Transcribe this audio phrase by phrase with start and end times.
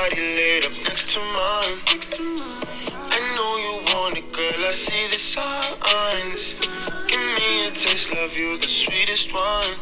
[0.00, 1.78] body laid up next to mine.
[3.12, 6.68] I know you want it, girl, I see the signs.
[7.08, 9.76] Give me a taste, love you, the sweetest wine.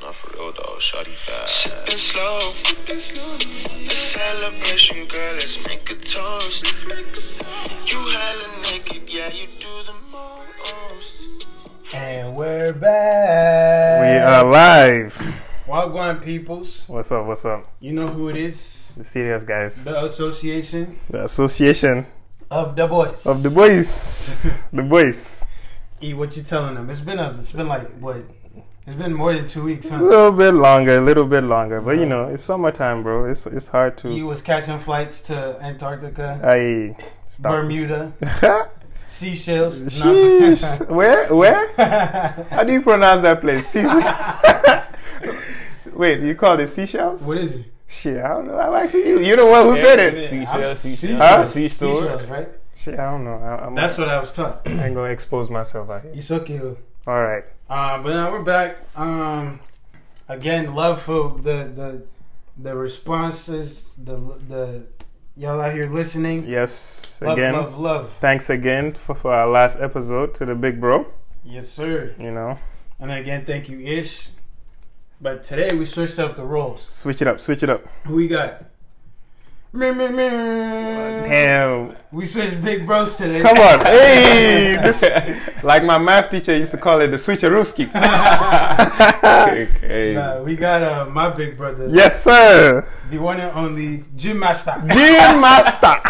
[0.00, 1.48] Not for real though, shawty bad.
[1.48, 2.38] Sipping slow,
[2.86, 6.86] the celebration, girl, let's make a toast.
[7.90, 11.48] You hella naked, yeah, you do the most.
[11.92, 14.00] And we're back.
[14.02, 15.14] We are live.
[15.66, 16.88] Wagwan peoples.
[16.88, 17.26] What's up?
[17.26, 17.70] What's up?
[17.78, 18.77] You know who it is?
[18.98, 19.84] The serious guys.
[19.84, 22.06] The Association The Association
[22.50, 23.26] of the Boys.
[23.26, 24.44] of the Boys.
[24.72, 25.46] the Boys.
[26.02, 26.90] E, what you telling them?
[26.90, 28.16] It's been a, it's been like what?
[28.86, 31.98] It's been more than two weeks, A little bit longer, a little bit longer, but
[31.98, 33.26] you know, it's summertime, bro.
[33.26, 34.26] It's it's hard You to.
[34.26, 37.52] was catching flights to Antarctica, I stop.
[37.52, 38.12] Bermuda,
[39.06, 39.82] Seychelles.
[39.82, 40.88] Sheesh.
[40.98, 41.32] Where?
[41.34, 41.68] Where?
[42.50, 43.68] How do you pronounce that place?
[43.68, 44.04] Seychelles.
[45.94, 47.22] Wait, you call it seashells?
[47.22, 47.64] what is it?
[47.90, 48.58] Shit, I don't know.
[48.58, 49.18] I'm asking you.
[49.18, 50.28] You're the one who said it.
[50.30, 51.46] Seashells, I'm- seashells, Huh?
[51.46, 52.16] sea store.
[52.28, 52.48] Right?
[52.76, 53.34] Shit, I don't know.
[53.38, 54.60] I, I'm, That's what I was taught.
[54.66, 56.12] I ain't gonna expose myself out here.
[56.14, 56.60] It's okay.
[56.60, 57.44] All right.
[57.68, 58.76] Uh, but now we're back.
[58.96, 59.60] Um,
[60.28, 62.02] again, love for the the
[62.58, 63.94] the responses.
[63.96, 64.16] The
[64.48, 64.86] the
[65.36, 66.46] y'all out here listening.
[66.46, 67.20] Yes.
[67.22, 68.12] Love, Again, love, love.
[68.20, 71.06] thanks again for, for our last episode to the big bro.
[71.42, 72.14] Yes, sir.
[72.18, 72.58] You know,
[73.00, 74.28] And again, thank you, Ish.
[75.20, 76.86] But today we switched up the roles.
[76.88, 77.84] switch it up, switch it up.
[78.04, 78.64] Who we got?
[81.28, 81.94] Damn.
[82.10, 83.42] We switched big bros today.
[83.42, 83.80] Come on.
[83.88, 85.02] Hey, this,
[85.62, 87.90] like my math teacher used to call it the switcherooski.
[89.48, 90.14] Okay.
[90.14, 92.86] Nah, we got uh, my big brother, yes, sir.
[93.10, 94.74] the one and only Gym Master.
[94.88, 96.00] Gym master.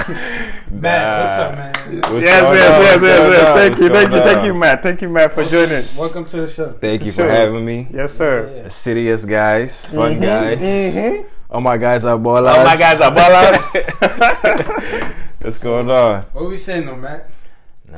[0.71, 1.73] Matt, what's up, man?
[1.75, 2.83] What's yes, going yes, on?
[2.83, 3.49] yes, yes, yes.
[3.57, 4.83] Thank you, thank you, thank you, Matt.
[4.83, 5.85] Thank you, Matt, for joining.
[5.97, 6.73] Welcome to the show.
[6.73, 7.89] Thank you for having me.
[7.93, 8.51] Yes, sir.
[8.55, 8.69] Yeah.
[8.69, 11.27] Serious guys, fun guys.
[11.49, 11.55] Mm-hmm.
[11.55, 12.55] All my guys are ballers.
[12.57, 15.15] All my guys are ballers.
[15.41, 16.23] What's going on?
[16.33, 17.31] What are we saying though, Matt?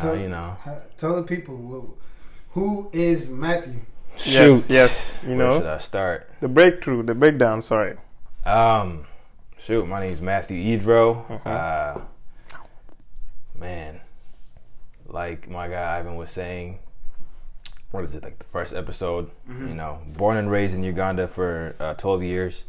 [0.03, 0.57] No, you know.
[0.97, 1.95] Tell the people who-
[2.53, 3.81] who is Matthew.
[4.17, 4.67] Shoot.
[4.69, 5.21] yes, yes.
[5.27, 6.31] You Where should I start?
[6.41, 7.63] the breakthrough, the breakdown.
[7.63, 7.97] Sorry.
[8.45, 9.07] Um,
[9.59, 9.87] shoot.
[9.87, 11.31] My name's Matthew Idro.
[11.31, 11.49] Uh-huh.
[11.51, 12.01] Uh,
[13.59, 14.01] man,
[15.07, 16.79] like my guy Ivan was saying,
[17.91, 19.31] what is it like the first episode?
[19.49, 22.65] You know, born and raised in Uganda for uh, 12 years.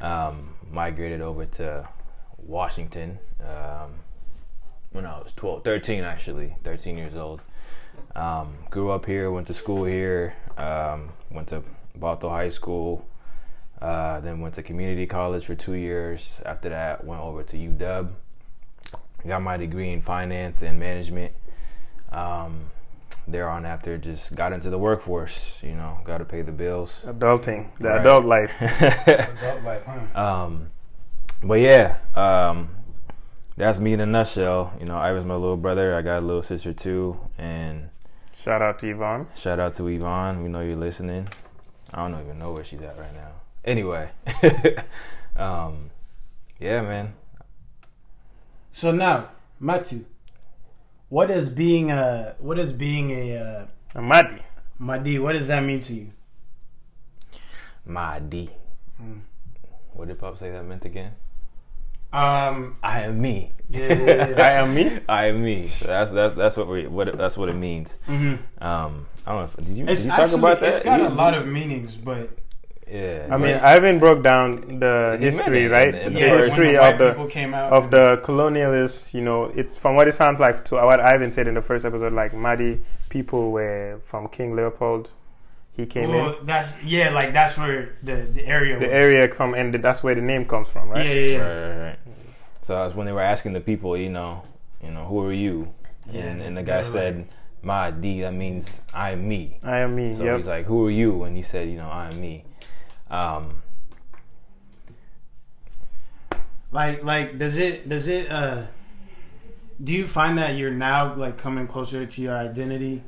[0.00, 1.88] Um, migrated over to
[2.36, 3.94] Washington um,
[4.92, 7.40] when I was 12, 13 actually, 13 years old.
[8.14, 11.62] Um, grew up here, went to school here, um, went to
[11.98, 13.06] Bothell High School,
[13.80, 16.40] uh, then went to community college for two years.
[16.44, 18.08] After that, went over to UW.
[19.26, 21.32] Got my degree in finance and management.
[22.10, 22.70] Um,
[23.30, 25.60] there on after, just got into the workforce.
[25.62, 27.02] You know, got to pay the bills.
[27.06, 28.00] Adulting, the Right.
[28.00, 28.54] adult life.
[28.60, 30.20] Adult life, huh?
[30.44, 30.70] Um,
[31.42, 32.70] but yeah, um,
[33.56, 34.72] that's me in a nutshell.
[34.80, 35.94] You know, I was my little brother.
[35.94, 37.90] I got a little sister too, and
[38.36, 39.26] Shout out to Yvonne.
[39.34, 40.42] shout out to Yvonne.
[40.42, 41.28] We know you're listening.
[41.92, 43.32] I don't even know where she's at right now.
[43.64, 44.10] Anyway,
[45.36, 45.90] um,
[46.58, 47.14] yeah, man.
[48.72, 50.04] So now, Matthew,
[51.08, 53.66] what is being a what is being a uh,
[53.98, 54.42] Amadi.
[54.78, 55.18] Madi?
[55.18, 56.10] What does that mean to you?
[57.84, 58.50] My D.
[58.98, 59.18] Hmm.
[59.94, 61.12] What did Pop say that meant again?
[62.12, 63.52] Um, I am me.
[63.68, 64.98] yeah, yeah, yeah, I am me.
[65.08, 65.66] I am me.
[65.68, 67.98] So that's that's that's what we what that's what it means.
[68.06, 69.44] hmm Um, I don't know.
[69.44, 70.68] If, did you, did you talk about that?
[70.68, 72.30] it's got You- a lot of meanings, but
[72.90, 73.28] Yeah.
[73.30, 75.94] I mean, but- Ivan broke down the history, meant it right?
[75.94, 79.12] in- in the the yeah, history the of the came out of the colonialists.
[79.14, 81.84] You know, it's from what it sounds like to what Ivan said in the first
[81.84, 82.12] episode.
[82.12, 85.10] Like Madi people were from King Leopold.
[85.72, 88.80] He came well, that's yeah, like that's where the the area in.
[88.80, 88.94] The was.
[88.94, 91.06] area come and that's where the name comes from, right?
[91.06, 91.38] yeah, yeah.
[91.38, 91.98] Right, right, right.
[92.62, 94.42] So that's when they were asking the people, you know,
[94.82, 95.72] you know, who are you?
[96.10, 97.28] Yeah, and, and the guy were said,
[97.62, 99.58] "My D." That means I'm me.
[99.62, 100.12] I am me.
[100.14, 100.38] So yep.
[100.38, 102.44] he's like, "Who are you?" And he said, "You know, I'm me."
[103.10, 103.62] Um,
[106.70, 108.66] Like like does it does it uh
[109.82, 113.02] do you find that you're now like coming closer to your identity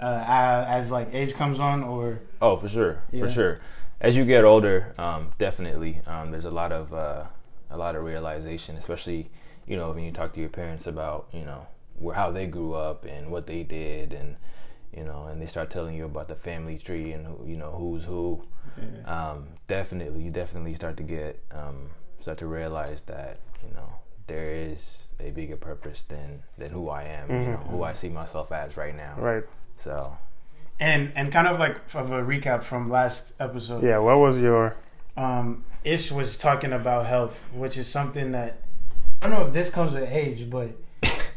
[0.00, 3.24] uh as, as like age comes on or oh, for sure, Yeah.
[3.24, 3.60] for sure.
[4.02, 7.24] As you get older, um, definitely, um, there's a lot of uh,
[7.70, 9.30] a lot of realization, especially
[9.66, 11.66] you know when you talk to your parents about you know
[11.98, 14.36] where how they grew up and what they did, and
[14.92, 17.72] you know, and they start telling you about the family tree and who, you know
[17.72, 18.42] who's who.
[19.06, 21.90] Um, definitely, you definitely start to get um,
[22.20, 23.88] start to realize that you know
[24.26, 28.08] there is a bigger purpose than than who I am, you know, who I see
[28.08, 29.14] myself as right now.
[29.16, 29.44] Right.
[29.76, 30.18] So
[30.78, 33.82] and and kind of like of a recap from last episode.
[33.82, 34.76] Yeah, what was your
[35.16, 38.62] um, Ish was talking about health, which is something that
[39.22, 40.70] I don't know if this comes with age, but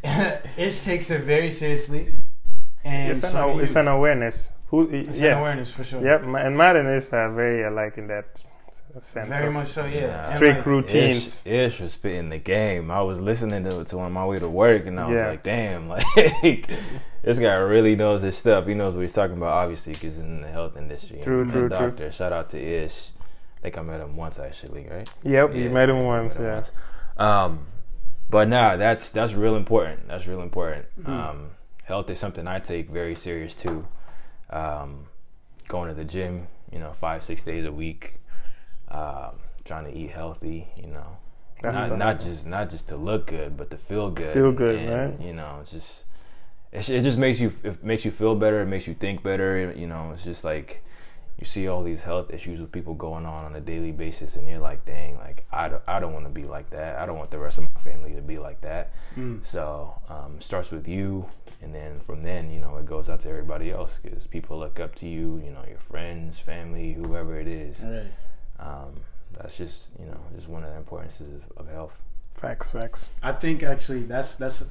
[0.58, 2.14] Ish takes it very seriously.
[2.84, 4.50] And it's an, so do it's an awareness.
[4.68, 5.34] Who It's yeah.
[5.34, 6.04] an awareness for sure.
[6.04, 8.42] Yep, and Madden is uh, very alike in that
[9.02, 9.30] sense.
[9.30, 10.00] Very of much so, yeah.
[10.00, 10.22] Yeah.
[10.24, 11.42] Strict like, routines.
[11.46, 12.92] Ish, Ish was spitting the game.
[12.92, 15.44] I was listening to it to on my way to work, and I was like,
[15.44, 16.06] "Damn, like
[17.24, 18.68] this guy really knows his stuff.
[18.68, 19.54] He knows what he's talking about.
[19.54, 21.18] Obviously, because in the health industry.
[21.18, 21.88] you True, know, true, the true.
[21.88, 22.12] doctor.
[22.12, 23.10] Shout out to Ish.
[23.58, 25.10] I think I met him once actually, right?
[25.24, 26.36] Yep, you met him once.
[26.36, 26.72] met him Yeah, once.
[27.18, 27.66] Um,
[28.30, 30.08] but nah, that's that's real important.
[30.08, 30.86] That's real important.
[31.04, 31.12] Hmm.
[31.12, 31.50] Um,
[31.90, 33.86] health is something I take very serious too.
[34.50, 35.08] Um,
[35.68, 38.20] going to the gym, you know, five six days a week.
[38.90, 41.18] Um, trying to eat healthy, you know,
[41.62, 44.34] That's not, not just not just to look good, but to feel good.
[44.34, 45.28] Feel good, and, right?
[45.28, 46.06] You know, it's just
[46.72, 48.62] it, it just makes you it makes you feel better.
[48.62, 49.72] It makes you think better.
[49.76, 50.84] You know, it's just like
[51.40, 54.48] you see all these health issues with people going on on a daily basis, and
[54.48, 57.00] you're like, dang, like I don't, I don't want to be like that.
[57.00, 58.92] I don't want the rest of my family to be like that.
[59.16, 59.46] Mm.
[59.46, 61.26] So um, it starts with you,
[61.62, 64.82] and then from then, you know, it goes out to everybody else because people look
[64.82, 65.42] up to you.
[65.44, 67.84] You know, your friends, family, whoever it is.
[67.84, 68.12] Right.
[68.60, 69.02] Um,
[69.38, 72.02] that's just you know just one of the importances of, of health.
[72.34, 73.10] facts, facts.
[73.24, 74.70] I think actually that's that's.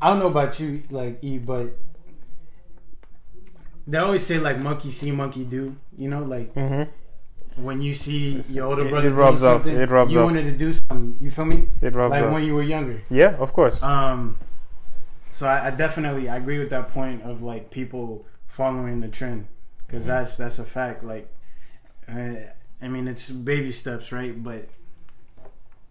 [0.00, 1.68] I don't know about you, like E, but
[3.86, 5.76] they always say like monkey see, monkey do.
[5.96, 7.62] You know, like Mm-hmm.
[7.64, 10.20] when you see your older it- brother it rubs doing off, something, it rubs you
[10.20, 10.24] off.
[10.26, 11.16] wanted to do something.
[11.20, 11.68] You feel me?
[11.82, 12.32] It rubs Like off.
[12.32, 13.02] when you were younger.
[13.10, 13.82] yeah, of course.
[13.82, 14.36] Um,
[15.30, 19.46] so I, I definitely I agree with that point of like people following the trend
[19.86, 20.06] because Mhm.
[20.06, 21.04] that's that's a fact.
[21.04, 21.28] Like,
[22.08, 22.50] uh,
[22.82, 24.34] I mean, it's baby steps, right?
[24.42, 24.68] But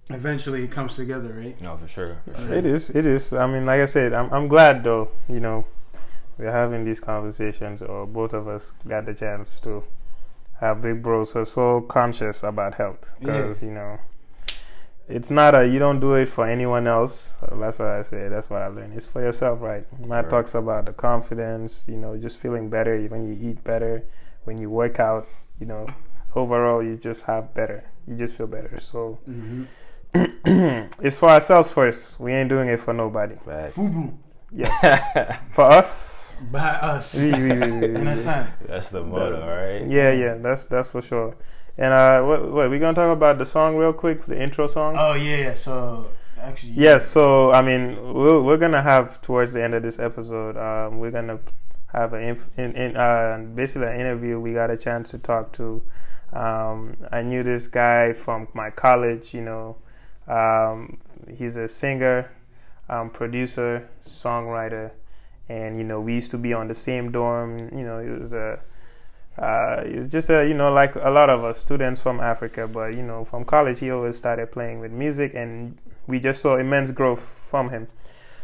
[0.09, 1.59] eventually it comes together, right?
[1.61, 2.17] No, for sure.
[2.25, 2.53] For sure.
[2.53, 2.89] It is.
[2.89, 3.33] It is.
[3.33, 4.31] I mean, like I said, I'm.
[4.33, 5.09] I'm glad though.
[5.27, 5.65] You know,
[6.37, 9.83] we're having these conversations, or both of us got the chance to
[10.59, 13.97] have big bros who are so conscious about health, because you know,
[15.07, 15.67] it's not a.
[15.67, 17.35] You don't do it for anyone else.
[17.51, 18.27] That's what I say.
[18.29, 18.93] That's what I learned.
[18.95, 19.85] It's for yourself, right?
[19.99, 20.29] Matt Right.
[20.29, 21.85] talks about the confidence.
[21.87, 24.03] You know, just feeling better when you eat better,
[24.45, 25.27] when you work out.
[25.59, 25.87] You know,
[26.35, 27.83] overall, you just have better.
[28.07, 28.79] You just feel better.
[28.79, 29.19] So.
[29.29, 29.63] Mm-hmm.
[31.03, 32.19] it's for ourselves first.
[32.19, 33.35] We ain't doing it for nobody.
[33.35, 33.75] Facts.
[33.75, 34.13] Fubu
[34.53, 35.37] Yes.
[35.51, 36.37] for us.
[36.51, 37.15] by us.
[37.15, 37.31] We.
[37.33, 38.49] Understand?
[38.67, 39.89] That's the motto, right?
[39.89, 41.35] Yeah, yeah, that's that's for sure.
[41.77, 44.95] And uh, what, what we gonna talk about the song real quick, the intro song.
[44.97, 45.53] Oh yeah, yeah.
[45.53, 46.09] So
[46.39, 47.07] actually, Yes.
[47.07, 51.11] So I mean, we'll, we're gonna have towards the end of this episode, um, we're
[51.11, 51.39] gonna
[51.91, 54.39] have an inf- in, in uh, basically an interview.
[54.39, 55.81] We got a chance to talk to.
[56.31, 59.33] Um, I knew this guy from my college.
[59.33, 59.77] You know,
[60.27, 60.97] um,
[61.31, 62.31] he's a singer,
[62.93, 64.91] um, producer, songwriter,
[65.49, 67.69] and you know we used to be on the same dorm.
[67.77, 68.59] You know, it was a.
[69.35, 72.93] Uh, it's just a, you know, like a lot of us students from Africa, but
[72.93, 76.91] you know, from college, he always started playing with music, and we just saw immense
[76.91, 77.87] growth from him.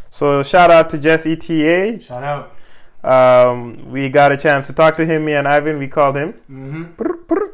[0.10, 2.02] So shout out to Jesse Eta.
[2.02, 2.56] Shout out.
[3.04, 5.26] Um, we got a chance to talk to him.
[5.26, 6.34] Me and Ivan, we called him.
[6.50, 7.49] Mm-hmm.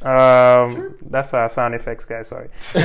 [0.00, 2.22] Um, that's our sound effects guy.
[2.22, 2.48] Sorry.
[2.72, 2.80] hey,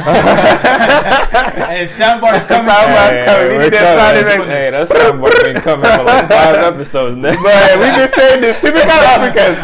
[1.86, 2.66] soundbar's coming.
[2.66, 3.48] Soundbar's coming.
[3.50, 4.50] We we're need that sound coming.
[4.50, 4.50] effect.
[4.50, 7.36] Hey, that soundboard been coming for like five episodes now.
[7.44, 8.60] But we've been saying this.
[8.62, 9.60] Typical Africans.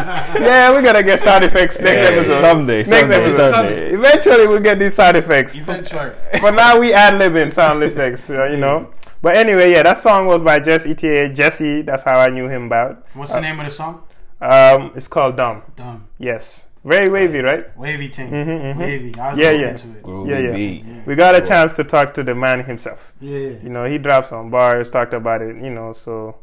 [0.46, 2.40] Yeah, we're gonna get sound effects next Hey, episode.
[2.40, 3.50] Someday, Next someday, episode.
[3.52, 3.90] someday.
[3.94, 5.58] Eventually, we'll get these sound effects.
[5.58, 6.12] Eventually.
[6.40, 8.90] but now we ad libbing sound effects, uh, you know.
[9.22, 11.30] But anyway, yeah, that song was by Jesse Eta.
[11.34, 13.04] Jesse, that's how I knew him about.
[13.14, 14.04] What's the name of the song?
[14.40, 15.62] Um, it's called Dumb.
[15.76, 16.06] Dumb.
[16.16, 17.76] Yes, very wavy, right?
[17.76, 18.30] Wavy Ting.
[18.30, 18.76] Mhm, mhm.
[18.78, 19.12] Wavy.
[19.18, 19.72] I was Yeah, yeah.
[19.74, 20.02] to it.
[20.02, 20.52] Groovy Yeah, yeah.
[20.52, 20.84] beat.
[20.84, 20.94] Yeah.
[21.06, 23.12] We got a chance to talk to the man himself.
[23.20, 23.56] Yeah, yeah.
[23.62, 25.56] You know, he dropped some bars, talked about it.
[25.56, 26.36] You know, so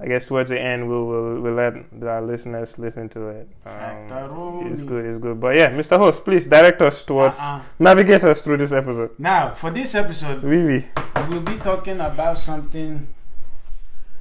[0.00, 3.48] I guess towards the end we'll we'll, we'll let our listeners listen to it.
[3.66, 5.38] Um, it's good, it's good.
[5.38, 5.96] But yeah, Mr.
[5.98, 7.60] Host, please direct us towards, Uh-uh.
[7.78, 9.10] navigate us through this episode.
[9.18, 10.84] Now, for this episode, Oui, oui.
[11.28, 13.06] we'll be talking about something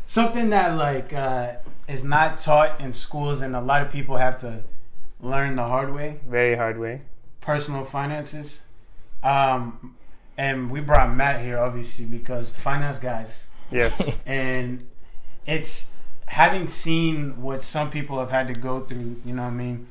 [0.05, 1.53] something that like uh,
[1.87, 4.61] is not taught in schools and a lot of people have to
[5.23, 6.19] learn the hard way.
[6.27, 7.01] Very hard way.
[7.41, 8.63] personal finances.
[9.23, 9.95] Um,
[10.37, 13.47] and we brought matt here obviously because finance guys.
[13.71, 14.09] Yes.
[14.25, 14.83] and
[15.45, 15.91] it's
[16.27, 19.87] having seen what some people have had to go through you know what i mean?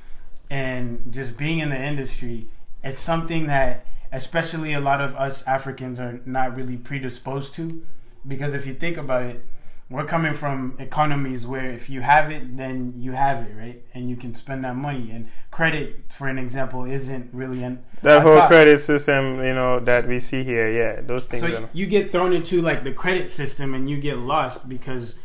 [0.50, 2.48] And just being in the industry
[2.84, 7.84] it's something that especially a lot of us africans are not really predisposed to.
[8.26, 9.44] Because if you think about it
[9.92, 14.08] we're coming from economies where if you have it then you have it right and
[14.10, 18.20] you can spend that money and credit for an example isn't really an That I
[18.22, 21.42] whole thought- credit system, you know, that we see here, yeah, those things.
[21.42, 25.18] so are, you get thrown into like the credit system and you get lost because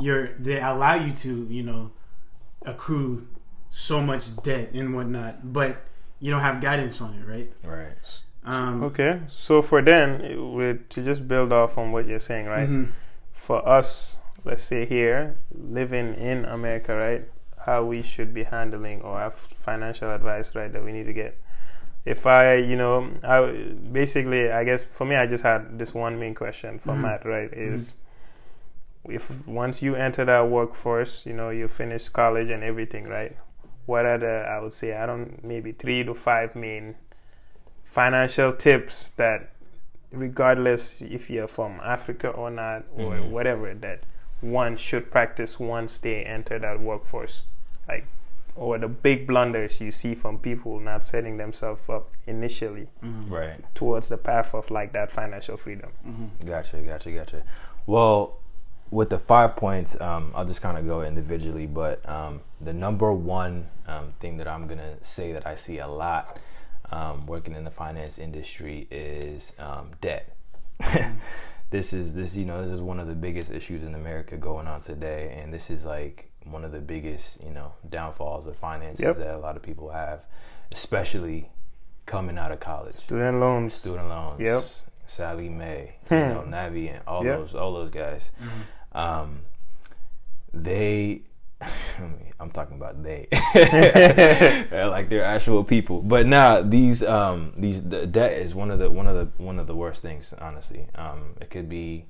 [0.00, 1.90] you're they allow you to you know
[2.62, 3.26] accrue
[3.70, 5.84] so much debt and whatnot, but
[6.18, 7.50] you don't have guidance on it, right?
[7.64, 8.20] Right.
[8.44, 12.46] Um, Okay, so for then, it would, to just build off on what you're saying,
[12.46, 12.68] right?
[12.68, 12.90] mhm.
[13.40, 17.24] For us, let's say here, living in America, right?
[17.64, 20.70] How we should be handling or have financial advice, right?
[20.70, 21.38] That we need to get.
[22.04, 23.50] If I, you know, I
[23.92, 27.00] basically, I guess for me, I just had this one main question for Mhm.
[27.00, 27.50] Matt, right?
[27.52, 27.94] Is
[29.08, 33.36] if once you enter that workforce, you know, you finish college and everything, right?
[33.86, 36.94] What are the, I would say, I don't, maybe three to five main
[37.84, 39.50] financial tips that
[40.12, 43.30] regardless if you're from Africa or not or Mhm.
[43.30, 44.00] whatever that
[44.40, 47.42] one should practice once they enter that workforce
[47.88, 48.06] like
[48.56, 53.30] or the big blunders you see from people not setting themselves up initially Mhm.
[53.30, 53.74] Right.
[53.74, 56.46] towards the path of like that financial freedom Mhm.
[56.46, 57.42] Gotcha, gotcha, gotcha.
[57.86, 58.36] Well,
[58.90, 63.12] with the five points, um, I'll just kind of go individually, but um, the number
[63.12, 66.36] one um, thing that I'm gonna say that I see a lot
[66.90, 70.34] um, working in the finance industry is um, debt.
[71.70, 74.66] this is this you know this is one of the biggest issues in America going
[74.66, 79.00] on today, and this is like one of the biggest you know downfalls of finances
[79.02, 79.16] Yep.
[79.18, 80.24] that a lot of people have,
[80.72, 81.50] especially
[82.06, 84.40] coming out of college student loans student loans.
[84.40, 84.64] Yep.
[85.06, 86.14] Sallie Mae, Hmm.
[86.14, 87.38] you know, Navi, and all Yep.
[87.38, 88.30] those all those guys.
[88.92, 89.40] Um,
[90.52, 91.22] they,
[92.40, 93.28] I'm talking about they,
[94.72, 96.00] like they're actual people.
[96.00, 99.58] But now these um these the debt is one of the one of the one
[99.58, 100.32] of the worst things.
[100.40, 102.06] Honestly, um, it could be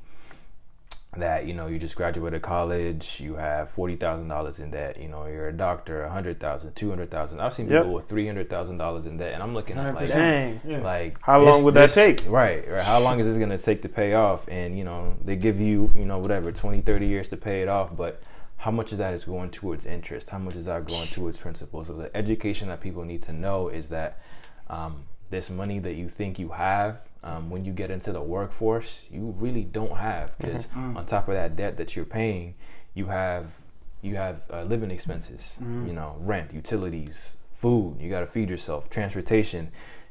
[1.17, 5.49] that you know you just graduated college you have $40000 in debt you know you're
[5.49, 7.81] a doctor $100000 $200000 i've seen Yep.
[7.83, 10.09] people with $300000 in debt and i'm looking at like 100%.
[10.15, 10.79] dang Yeah.
[10.83, 12.23] like How long would that take?
[12.29, 15.17] right right how long is this going to take to pay off and you know
[15.25, 18.23] they give you you know whatever 20 30 years to pay it off but
[18.61, 20.29] how much of that is going towards interest?
[20.29, 23.69] How much is that going towards principal so the education that people need to know
[23.69, 24.21] is that
[24.69, 29.07] um, this money that you think you have um, when you get into the workforce
[29.11, 30.37] you really don't have.
[30.37, 32.55] Because on top of that debt that you're paying
[32.95, 33.55] you have
[34.03, 38.91] you have uh, living expenses you know rent utilities food you got to feed yourself
[38.91, 39.71] transportation.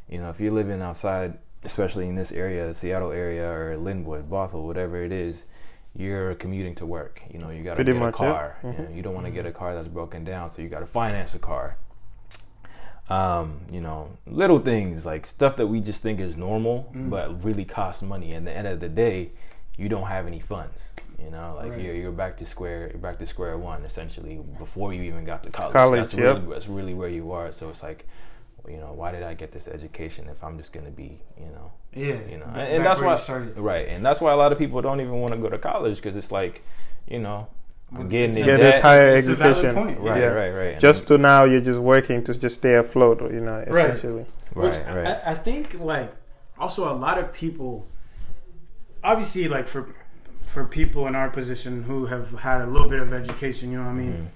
[0.10, 4.28] You know if you're living outside especially in this area the seattle area or Lynnwood
[4.28, 5.46] bothell whatever it is
[5.96, 8.82] you're commuting to work you know you got to get a car mm-hmm.
[8.82, 9.50] you, know, you don't want to get mm-hmm.
[9.50, 11.78] a car that's broken down so you got to finance a car
[13.10, 17.10] um, you know, little things like stuff that we just think is normal, mm.
[17.10, 18.34] but really costs money.
[18.34, 19.32] And at the end of the day,
[19.78, 20.94] you don't have any funds.
[21.22, 21.82] You know, like Right.
[21.82, 25.44] you're you're back to square you're back to square one essentially before you even got
[25.44, 25.74] to college.
[25.74, 26.38] College, that's yep.
[26.38, 27.52] really that's really where you are.
[27.52, 28.08] So it's like,
[28.70, 31.72] you know, why did I get this education if I'm just gonna be, you know,
[31.94, 33.18] Yeah, you know, and, and that's why
[33.56, 35.96] right, and that's why a lot of people don't even want to go to college
[35.98, 36.62] because it's like,
[37.08, 37.48] you know,
[37.96, 39.76] I'm getting It's in a- Get this higher it's a valid education.
[39.76, 40.00] point.
[40.00, 40.28] Right, Yeah.
[40.28, 40.72] right, right.
[40.74, 43.86] And just to now you're just working to just stay afloat you know Right.
[43.90, 45.18] essentially Which right, right.
[45.26, 46.12] I, I think like
[46.60, 47.88] also a lot of people
[49.04, 49.88] obviously like for
[50.48, 53.84] for people in our position who have had a little bit of education, you know
[53.86, 54.14] what I mean?
[54.14, 54.28] Mhm.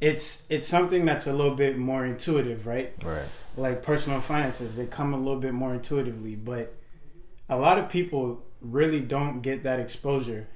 [0.00, 2.92] It's it's something that's a little bit more intuitive, right?
[3.04, 3.24] Right.
[3.56, 6.74] Like personal finances, they come a little bit more intuitively, but
[7.48, 10.48] a lot of people really don't get that exposure.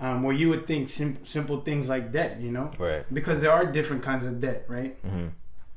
[0.00, 3.04] Um, where you would think sim- simple things like debt, you know, Right.
[3.12, 4.96] because there are different kinds of debt, right?
[5.02, 5.26] hmm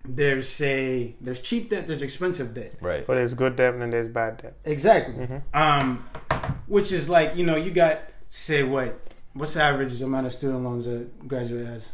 [0.06, 2.74] There's say there's cheap debt, there's expensive debt.
[2.82, 3.06] Right.
[3.06, 5.16] but there's good debt and there's bad debt Exactly.
[5.28, 5.42] Mhm.
[5.54, 6.06] Um,
[6.68, 8.00] which is like you know you got
[8.30, 8.98] say what
[9.34, 11.90] what's the average amount of student loans a graduate has?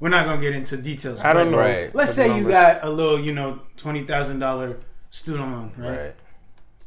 [0.00, 1.20] We're not gonna get into details.
[1.20, 1.94] i don't know Right.
[1.94, 4.76] Let's the say you got a little you know twenty thousand dollar
[5.10, 5.98] student loan, right?
[5.98, 6.14] Right.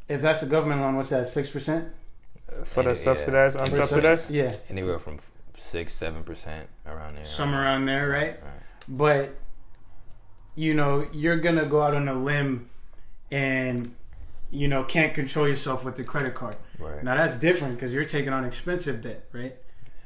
[0.08, 1.28] If that's a government loan, what's that?
[1.28, 1.88] Six percent?
[2.64, 2.94] for the Yeah.
[2.94, 5.18] subsidized unsubsidized Yeah, Anywhere from
[5.56, 7.24] six, seven percent around there.
[7.24, 8.42] somewhere around there, right?
[8.42, 8.52] Right.
[8.88, 9.34] But
[10.56, 12.68] you know you're gonna go out on a limb
[13.30, 13.94] and
[14.50, 16.56] you know can't control yourself with the credit card.
[16.78, 17.02] Right.
[17.04, 19.56] Now that's different because you're taking on expensive debt, right?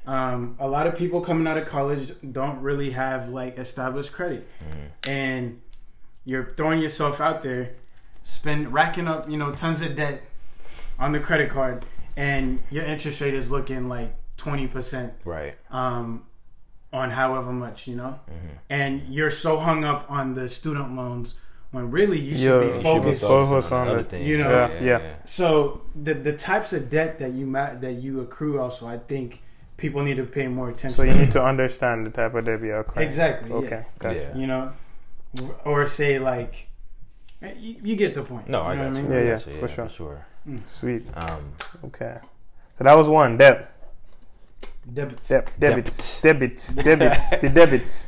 [0.07, 4.47] Um, a lot of people coming out of college don't really have like established credit,
[4.61, 5.09] Mhm.
[5.11, 5.61] and
[6.25, 7.71] you're throwing yourself out there,
[8.23, 10.23] spend racking up you know tons of debt
[10.99, 15.55] on the credit card, and your interest rate is looking like twenty percent Right.
[15.71, 16.25] um,
[16.93, 21.37] on however much you know, hmm and you're so hung up on the student loans
[21.71, 22.61] when really you should Yeah.
[22.61, 23.23] be You should be focused.
[23.23, 24.13] focused on other it.
[24.21, 25.01] You know- Yeah, yeah.
[25.25, 29.41] So the the types of debt that you ma- that you accrue also, I think
[29.77, 30.97] people need to pay more attention.
[30.97, 33.07] so you need to understand the type of debt you're acquiring.
[33.09, 33.51] exactly.
[33.53, 34.17] okay gotcha.
[34.21, 34.29] Yeah.
[34.29, 34.37] Yeah.
[34.37, 34.73] You know,
[35.65, 36.69] or say like,
[37.59, 38.49] you, you get the point.
[38.49, 39.09] No, I You know got what you.
[39.09, 39.13] mean?
[39.13, 39.87] Yeah, I yeah, got you, for yeah, sure.
[39.87, 40.27] For sure.
[40.65, 41.53] sweet Um,
[41.85, 42.19] okay
[42.75, 43.71] so that was one debt
[44.93, 45.29] Debits.
[45.29, 48.07] debt debits debits debits the debits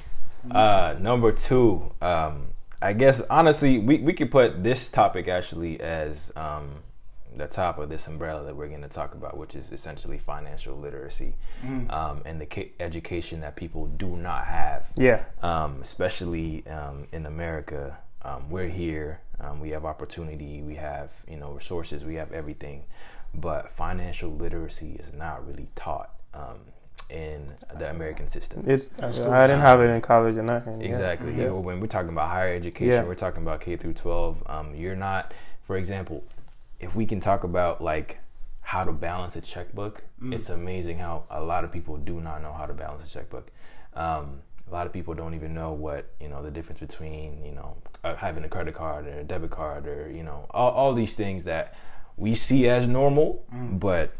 [0.51, 2.47] Uh, number two, um,
[2.81, 6.69] I guess honestly, we, we could put this topic actually as um,
[7.37, 10.77] the top of this umbrella that we're going to talk about, which is essentially financial
[10.77, 11.35] literacy
[11.91, 14.89] um, and the ca- education that people do not have.
[14.97, 15.25] Yeah.
[15.43, 19.21] Um, especially um, in America, um, we're here.
[19.39, 20.63] Um, we have opportunity.
[20.63, 22.05] We have you know resources.
[22.05, 22.85] We have everything,
[23.35, 26.59] but financial literacy is not really taught um,
[27.11, 28.65] in the American system.
[28.67, 30.81] It's I didn't have it in college or nothing.
[30.81, 30.87] yeah.
[30.89, 31.35] Exactly.
[31.35, 31.51] Yeah.
[31.51, 33.05] When we're talking about higher education, Yeah.
[33.05, 34.43] we're talking about K through 12.
[34.47, 36.25] Um, you're not, for example,
[36.81, 38.19] if we can talk about like
[38.61, 42.53] how to balance a checkbook, it's amazing how a lot of people do not know
[42.53, 43.49] how to balance a checkbook.
[43.95, 47.53] Um, a lot of people don't even know what you know the difference between you
[47.53, 50.95] know uh, having a credit card or a debit card or you know all, all
[50.95, 51.75] these things that
[52.17, 54.13] we see as normal, but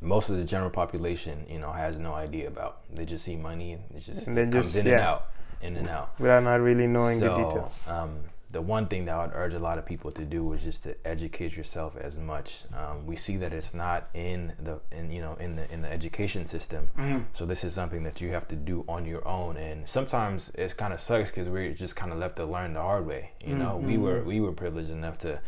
[0.00, 2.80] most of the general population, you know, has no idea about.
[2.94, 4.92] They just see money and it just And comes just- in yeah.
[4.92, 5.26] and out,
[5.62, 6.18] in and out.
[6.20, 7.84] Without not really knowing so, the details.
[7.88, 8.18] Um,
[8.54, 10.84] the one thing that I would urge a lot of people to do is just
[10.84, 12.62] to educate yourself as much.
[12.72, 15.92] Um, we see that it's not in the in you know in the in the
[15.92, 16.88] education system.
[16.96, 17.24] Mm-hmm.
[17.32, 20.76] So this is something that you have to do on your own, and sometimes it
[20.76, 23.32] kind of sucks because we're just kind of left to learn the hard way.
[23.40, 23.58] You mm-hmm.
[23.58, 24.02] know, we mm-hmm.
[24.02, 25.40] were we were privileged enough to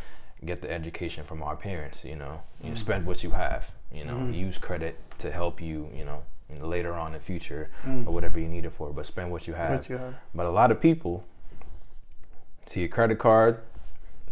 [0.45, 2.05] get the education from our parents.
[2.05, 3.71] You know, you know, spend what you have.
[3.93, 5.89] You know, use credit to help you.
[5.95, 6.23] You know.
[6.53, 9.31] you know, Later on in the future, or whatever you need it for, but spend
[9.33, 9.71] what you have.
[9.71, 10.15] What you have.
[10.33, 11.25] But a lot of people
[12.67, 13.61] see your credit card.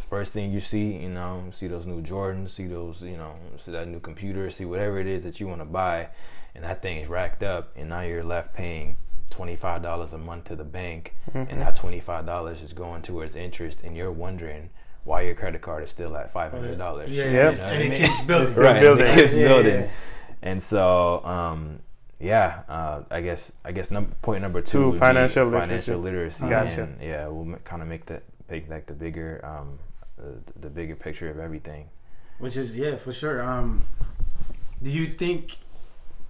[0.09, 3.73] First thing you see, you know, see those new Jordans, see those, you know, see
[3.73, 6.09] that new computer, see whatever it is that you want to buy,
[6.55, 8.97] and that thing is racked up, and now you're left paying
[9.31, 13.03] twenty five dollars a month to the bank, and that twenty five dollars is going
[13.03, 14.71] towards interest, and you're wondering
[15.05, 17.11] why your credit card is still at five hundred dollars.
[17.11, 17.59] Yeah, Yep.
[17.62, 18.55] and it keeps building.
[18.57, 19.07] Right, building.
[19.07, 19.90] It keeps Yeah, building.
[20.42, 21.81] And so, um,
[22.20, 25.98] yeah, uh, I guess I guess num- point number two, Two, would be financial financial
[25.98, 26.44] literacy.
[26.44, 26.48] literacy.
[26.48, 26.83] Gotcha.
[26.85, 29.79] And, yeah, we'll kind of make that make like the bigger um,
[30.16, 31.88] the, the bigger picture of everything.
[32.38, 33.42] Which is yeah, for sure.
[33.42, 33.85] Um,
[34.83, 35.57] do you think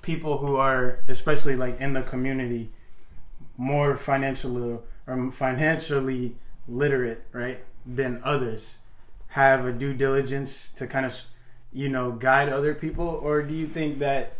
[0.03, 2.70] people who are, especially like in the community,
[3.57, 6.37] more financially or financially
[6.68, 8.79] literate, right, than others,
[9.29, 11.14] have a due diligence to kind of,
[11.73, 14.35] you know, guide other people, or do you think that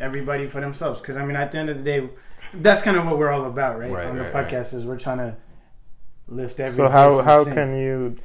[0.00, 1.00] everybody for themselves?
[1.00, 2.08] Because I mean, at the end of the day,
[2.54, 3.90] that's kind of what we're all about, right?
[3.90, 4.48] Right, On the right, right.
[4.48, 5.36] podcast is we're trying to
[6.28, 6.72] lift every.
[6.74, 7.54] So how how and sing.
[7.54, 8.16] can you?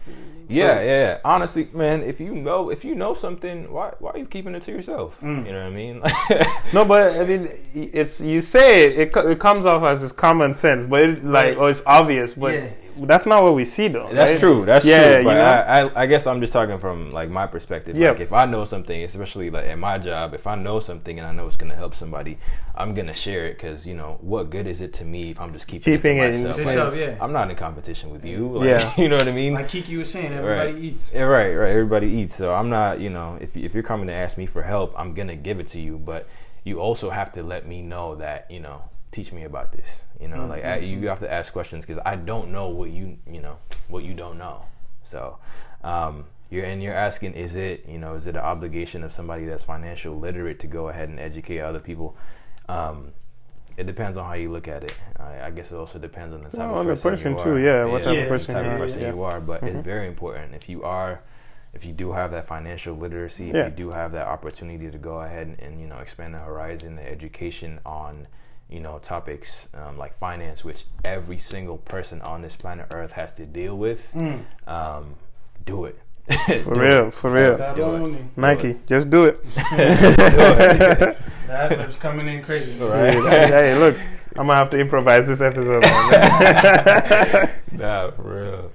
[0.52, 1.18] Yeah, yeah, yeah.
[1.24, 4.64] Honestly, man, if you know if you know something, why why are you keeping it
[4.64, 5.20] to yourself?
[5.22, 5.46] Mm.
[5.46, 6.02] You know what I mean?
[6.74, 10.54] No, but I mean, it's you say it, it, it comes off as it's common
[10.56, 11.58] sense, but it, like Right.
[11.58, 12.70] oh, it's obvious, but Yeah.
[13.06, 14.10] That's not what we see though.
[14.14, 14.40] That's right?
[14.40, 14.66] true.
[14.66, 15.18] That's Yeah, true.
[15.20, 15.42] you But know?
[15.44, 17.98] I, I, I guess I'm just talking from like my perspective.
[17.98, 18.14] Yep.
[18.16, 21.28] Like if I know something, especially like in my job, if I know something and
[21.28, 22.38] I know it's gonna help somebody,
[22.76, 25.54] I'm gonna share it because you know what good is it to me if I'm
[25.54, 26.66] just keeping, Keeping it it to in myself?
[26.68, 27.18] yourself, Like, yeah.
[27.22, 28.48] I'm not in competition with you.
[28.50, 28.94] Like, Yeah.
[29.02, 29.54] you know what I mean.
[29.54, 30.82] Like Kiki was saying, everybody Right.
[30.84, 31.14] eats.
[31.14, 31.70] Yeah, right, right.
[31.72, 33.00] Everybody eats, so I'm not.
[33.00, 35.68] You know, if if you're coming to ask me for help, I'm gonna give it
[35.70, 35.98] to you.
[35.98, 36.28] But
[36.64, 40.06] you also have to let me know that you know, teach me about this.
[40.20, 43.18] You know, like I, you have to ask questions because I don't know what you
[43.32, 44.66] you know what you don't know.
[45.04, 45.38] So,
[45.84, 49.46] um, you're and you're asking, is it you know, is it an obligation of somebody
[49.46, 52.16] that's financial literate to go ahead and educate other people?
[52.68, 53.14] Um,
[53.78, 54.94] it depends on how you look at it.
[55.18, 57.32] I, I guess it also depends on the type Well, of on the person, person
[57.32, 57.60] you too, are.
[57.60, 59.14] yeah, what type of the person type you of are, person yeah.
[59.14, 59.40] you are.
[59.40, 59.68] But Mhm.
[59.76, 61.22] it's very important if you are,
[61.74, 63.66] if you do have that financial literacy, if Yeah.
[63.66, 66.96] you do have that opportunity to go ahead and, and you know expand the horizon,
[66.98, 68.28] the education on
[68.70, 73.34] you know topics um, like finance, which every single person on this planet Earth has
[73.34, 74.12] to deal with.
[74.14, 74.44] Mm.
[74.68, 75.16] Um,
[75.66, 76.00] do it.
[76.64, 77.58] For real, for real.
[77.58, 78.00] That Do it.
[78.00, 78.26] only.
[78.36, 79.44] Nike, just do it.
[81.50, 82.80] That was coming in crazy.
[82.84, 83.14] Right.
[83.14, 83.98] hey, look,
[84.38, 85.82] I'm gonna have to improvise this episode.
[85.82, 87.50] Man.
[87.72, 88.72] Nah, for real.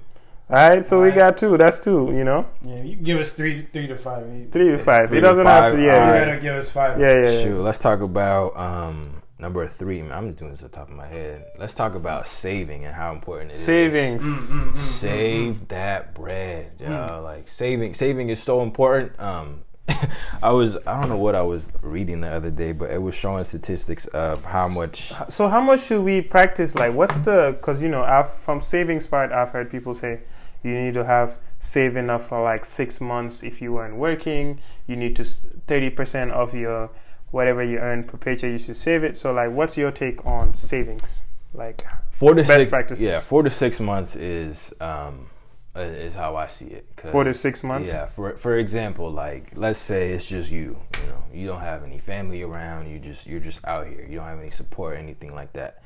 [0.49, 1.17] All right, so we Alright.
[1.17, 1.55] got two.
[1.57, 2.11] That's two.
[2.13, 4.27] You know, Yeah, you can give us three, three to five.
[4.27, 5.07] You three to five.
[5.07, 5.81] Three it doesn't have five, to.
[5.81, 6.15] Yeah, alright.
[6.19, 6.99] yeah, gotta give us five.
[6.99, 7.29] yeah, yeah.
[7.31, 7.43] yeah.
[7.43, 10.01] Shoot, let's talk about um, number three.
[10.01, 11.45] Man, I'm just doing this at the top of my head.
[11.57, 13.59] Let's talk about saving and how important it is.
[13.61, 14.23] Savings.
[14.23, 17.21] Mm, mm, mm, Save that bread, yo.
[17.23, 19.19] Like saving, saving is so important.
[19.19, 19.63] Um,
[20.41, 23.13] I was, I don't know what I was reading the other day, but it was
[23.13, 25.13] showing statistics of how much.
[25.29, 26.75] So how much should we practice?
[26.75, 27.55] Like, what's the?
[27.57, 30.21] Because you know, I've, from savings part, I've heard people say
[30.63, 34.59] you need to have save enough for like six months if you weren't working.
[34.87, 36.89] You need to thirty percent of your
[37.35, 38.51] whatever you earn per paycheck.
[38.51, 39.17] You should save it.
[39.17, 41.23] So, like, what's your take on savings?
[41.53, 43.05] Like, Four to Best six, practices.
[43.05, 45.29] yeah, four to six months is um,
[45.75, 46.85] uh, is how I see it.
[47.11, 47.87] Four to six months.
[47.89, 50.79] Yeah, for for example, like let's say it's just you.
[51.01, 52.89] You know, you don't have any family around.
[52.89, 54.05] You just you're just out here.
[54.09, 55.83] You don't have any support or anything like that,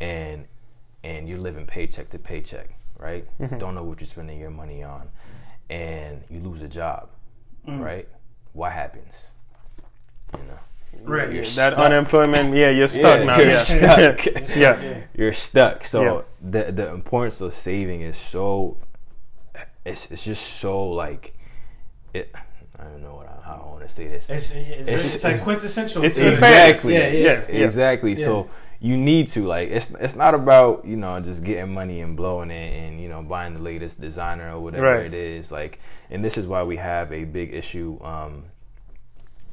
[0.00, 0.46] and
[1.04, 3.24] and you're living paycheck to paycheck, right?
[3.58, 5.08] Don't know what you're spending your money on,
[5.70, 7.08] and you lose a job,
[7.68, 8.08] right?
[8.52, 9.30] What happens?
[10.36, 10.58] You know,
[11.02, 11.32] Right.
[11.32, 11.78] You're That stuck.
[11.78, 13.38] unemployment, yeah, you're stuck Yeah, now.
[13.38, 13.58] you're yeah.
[13.60, 14.26] stuck.
[14.56, 15.00] yeah.
[15.14, 15.84] you're stuck.
[15.84, 16.22] So Yeah.
[16.42, 18.76] the the importance of saving is so
[19.84, 21.34] it's it's just so like
[22.12, 22.34] it.
[22.78, 24.30] I don't know what I, how I want to say this.
[24.30, 26.04] It's, it's, very- It's- it's like quintessential.
[26.04, 26.94] it's exactly.
[26.94, 27.18] Yeah, yeah.
[27.20, 27.64] Yeah, yeah.
[27.64, 28.12] Exactly.
[28.14, 28.24] Yeah.
[28.24, 32.16] So you need to like it's it's not about you know just getting money and
[32.16, 35.06] blowing it and you know buying the latest designer or whatever Right.
[35.06, 38.44] it is like and this is why we have a big issue um,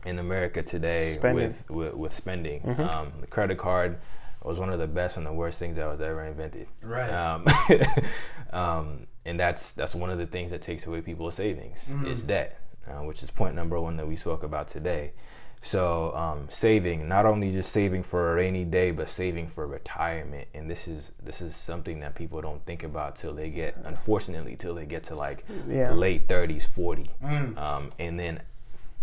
[0.06, 1.48] in America today Spending.
[1.48, 2.62] with, with with spending.
[2.80, 3.98] Um, the credit card
[4.44, 6.68] was one of the best and the worst things that was ever invented.
[6.84, 7.10] Right.
[7.10, 7.46] Um,
[8.54, 12.60] um, and that's that's one of the things that takes away people's savings is debt,
[12.88, 15.14] uh, which is point number one that we spoke about today.
[15.62, 20.48] So um, saving, not only just saving for a rainy day, but saving for retirement,
[20.54, 24.56] and this is this is something that people don't think about till they get, unfortunately,
[24.58, 25.92] till they get to like Yeah.
[25.94, 27.58] late thirties, forty, Mm.
[27.58, 28.42] um, and then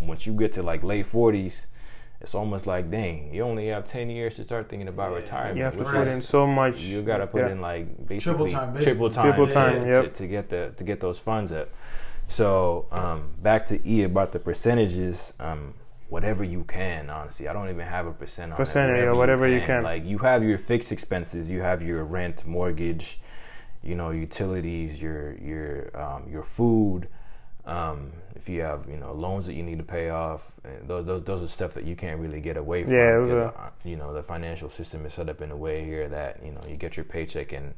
[0.06, 1.68] once you get to like late forties,
[2.20, 5.56] it's almost like dang, you only have ten years to start thinking about retirement.
[5.56, 6.82] You have to put is- in so much.
[6.82, 7.52] you gotta put yeah.
[7.52, 10.14] in like basically triple time, triple time, Triple to- time, to, yep.
[10.14, 11.68] to get the to get those funds up.
[12.28, 15.34] So um, back to E about the percentages.
[15.40, 15.74] Um,
[16.08, 19.04] whatever you can, honestly, I don't even have a percent on Percentage, it.
[19.04, 19.82] yeah, whatever you can.
[19.82, 23.18] Like you have your fixed expenses, you have your rent, mortgage,
[23.82, 27.08] you know, utilities, your your um, your food.
[27.64, 31.06] Um, if you have you know loans that you need to pay off, and those
[31.06, 32.92] those those are stuff that you can't really get away from.
[32.92, 35.50] Yeah, it was because, a- uh, you know the financial system is set up in
[35.52, 37.74] a way here that you know you get your paycheck and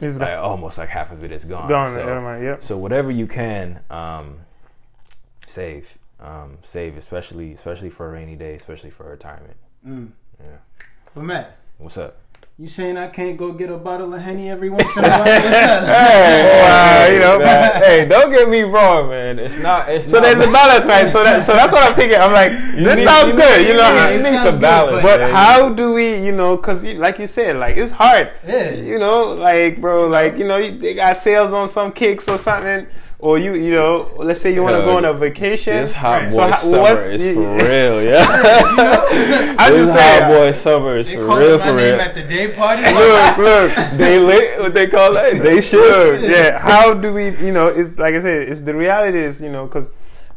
[0.00, 1.68] It's like, almost like half of it is gone.
[1.68, 1.90] gone.
[1.90, 2.64] So, yeah, yep.
[2.64, 4.38] so whatever you can um,
[5.46, 9.56] save, um, save, especially especially for a rainy day, especially for retirement.
[9.86, 10.10] Mm.
[10.40, 10.56] Yeah.
[11.14, 12.16] But Matt, What's up?
[12.58, 15.18] You saying I can't go get a bottle of Henny every once in a while?
[15.20, 15.84] What's up?
[15.88, 17.38] Hey, Wow, you know.
[17.44, 19.38] man, hey, don't get me wrong, man.
[19.38, 19.88] It's not.
[19.88, 21.10] It's So not there's a balance, right?
[21.10, 22.18] So that, so that's what I'm thinking.
[22.20, 23.90] I'm like, this need- sounds you good, need- you know.
[23.92, 25.34] you how- need- you need sounds the good, balance, But man.
[25.34, 28.30] how do we, you know, because like you said, like it's hard.
[28.46, 28.70] Yeah.
[28.70, 32.86] You know, like bro, like you know, they got sales on some kicks or something,
[33.22, 35.76] or you, you know, let's say you want to go on a vacation.
[35.76, 36.30] This hot Right.
[36.32, 37.68] boy So summer is yeah, for yeah.
[37.70, 39.54] real, yeah.
[39.58, 42.00] I'm this hot boy summer is They for call real, my for name real.
[42.00, 42.82] at the day party.
[42.82, 43.90] Look, look.
[43.96, 44.60] They lit.
[44.60, 45.40] What they call that?
[45.42, 46.20] They should.
[46.22, 46.58] Yeah.
[46.58, 49.66] How do we, you know, it's like I said, it's the reality is, you know,
[49.66, 49.88] because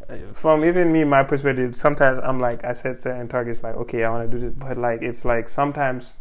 [0.07, 4.03] uh, from even me, my perspective, sometimes I'm like, I set certain targets, like, okay,
[4.03, 6.17] I want to do this, but like, it's like sometimes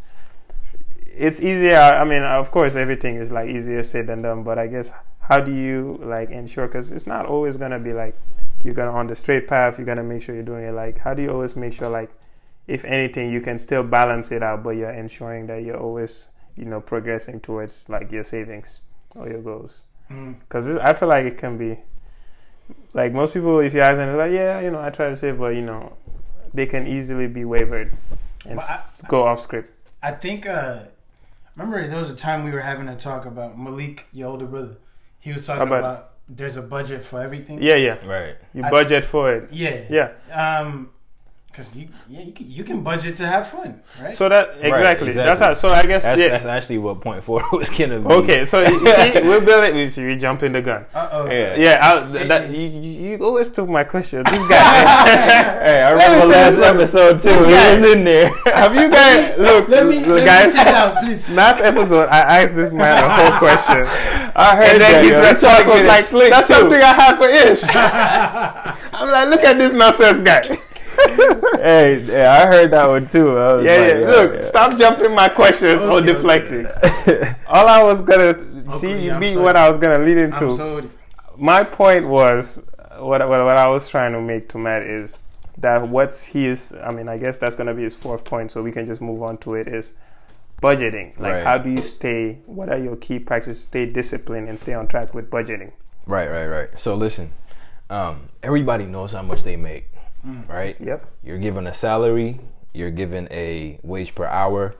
[1.14, 1.77] it's easier.
[1.77, 4.92] I mean, of course, everything is like easier said than done, but I guess
[5.28, 6.66] how do you like ensure?
[6.66, 8.16] Because it's not always gonna be like
[8.62, 9.78] you're gonna on the straight path.
[9.78, 10.72] You're gonna make sure you're doing it.
[10.72, 12.10] Like, how do you always make sure, like,
[12.66, 16.64] if anything, you can still balance it out, but you're ensuring that you're always, you
[16.64, 18.80] know, progressing towards like your savings
[19.14, 19.82] or your goals.
[20.10, 20.37] Mm.
[20.40, 21.78] Because I feel like it can be
[22.94, 25.16] like most people, if you ask them, they're like, yeah, you know, I try to
[25.16, 25.92] save, but you know,
[26.54, 27.92] they can easily be wavered
[28.48, 29.70] and I- s- go off script.
[30.02, 30.46] I think.
[30.46, 30.84] uh
[31.56, 34.76] Remember, there was a time we were having a talk about Malik, your older brother.
[35.24, 37.62] He was talking About- about, there's a budget for everything.
[37.62, 37.96] Yeah, yeah.
[38.04, 38.37] Right.
[38.52, 39.48] You I- budget for it.
[39.50, 39.80] Yeah.
[39.88, 40.08] Yeah.
[40.60, 40.90] Um,
[41.54, 44.12] because you, yeah, you can, you can budget to have fun, right?
[44.12, 44.70] So that exactly.
[44.70, 45.12] exactly.
[45.12, 45.54] That's how.
[45.54, 46.28] So I guess That's yeah.
[46.30, 48.06] that's actually what point four was gonna be.
[48.06, 48.44] okay.
[48.44, 49.76] So you see, we're building.
[49.76, 50.84] We see, we jump in the gun.
[50.92, 51.26] uh oh.
[51.30, 51.54] Yeah.
[51.54, 51.78] Yeah.
[51.80, 54.24] I, th- that, you, you you always took my question.
[54.24, 54.74] This guy.
[55.64, 57.28] Hey, I remember last episode too.
[57.46, 57.74] He Yeah.
[57.74, 58.34] was in there.
[58.46, 59.68] have you guys look?
[59.68, 60.46] Let me, look, let guys.
[60.54, 61.30] me sit down, please.
[61.30, 63.86] Last episode, I asked this man a whole question.
[64.34, 65.04] I heard And then that.
[65.06, 66.54] his response was like, slick, "That's too.
[66.54, 67.62] something I had for Ish."
[68.92, 70.58] I'm like, "Look at this nonsense guy."
[71.64, 73.35] Hey, yeah, I heard that one too.
[73.35, 73.98] Yeah, like, yeah.
[74.00, 74.40] yo, Look, yeah.
[74.42, 76.66] stop jumping my questions or Okay, deflecting.
[77.48, 78.35] All I was gonna
[78.78, 80.90] see, Okay, you I'm beat what I was gonna lead I'm into.
[81.37, 82.62] my point was
[82.98, 85.16] what, what what I was trying to make to Matt is
[85.59, 86.74] that what's his.
[86.83, 89.22] I mean, I guess that's gonna be his fourth point, so we can just move
[89.22, 89.66] on to it.
[89.68, 89.94] Is
[90.62, 91.18] budgeting.
[91.18, 91.44] Like, Right.
[91.44, 92.40] how do you stay?
[92.46, 93.62] What are your key practices?
[93.62, 95.72] Stay disciplined and stay on track with budgeting.
[96.07, 96.68] Right, right, right.
[96.76, 97.33] So listen,
[97.90, 99.90] um, everybody knows how much they make,
[100.48, 100.78] right?
[100.80, 101.10] Yep.
[101.22, 102.40] You're given a salary,
[102.72, 104.74] you're given a wage per hour,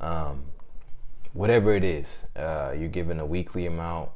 [0.00, 0.44] um,
[1.32, 2.26] whatever it is.
[2.36, 4.10] Uh, you're given a weekly amount.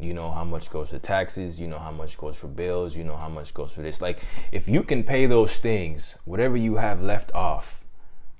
[0.00, 1.60] You know how much goes to taxes.
[1.60, 2.96] You know how much goes for bills.
[2.96, 4.00] You know how much goes for this.
[4.00, 4.20] Like,
[4.52, 7.82] if you can pay those things, whatever you have left off,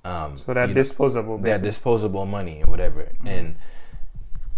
[0.05, 1.39] um, So that you know, disposable.
[1.39, 3.11] that disposable money and whatever.
[3.25, 3.57] And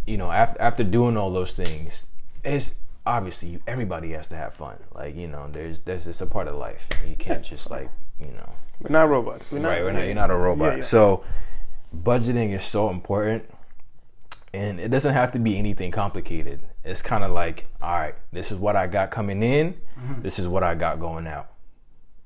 [0.07, 2.07] you know, after after doing all those things,
[2.45, 2.75] it's
[3.11, 4.79] obviously you, everybody has to have fun.
[4.95, 6.89] Like you know, there's there's it's a part of life.
[7.07, 8.51] You can't just like you know.
[8.81, 9.53] We're not robots.
[9.53, 10.71] We're not, right, we're not, you're not a robot.
[10.71, 10.83] Yeah, yeah.
[10.83, 11.25] So
[11.95, 13.45] budgeting is so important,
[14.55, 16.61] and it doesn't have to be anything complicated.
[16.83, 19.75] It's kind of like, all right, this is what I got coming in.
[19.99, 20.23] Mm-hmm.
[20.23, 21.51] This is what I got going out.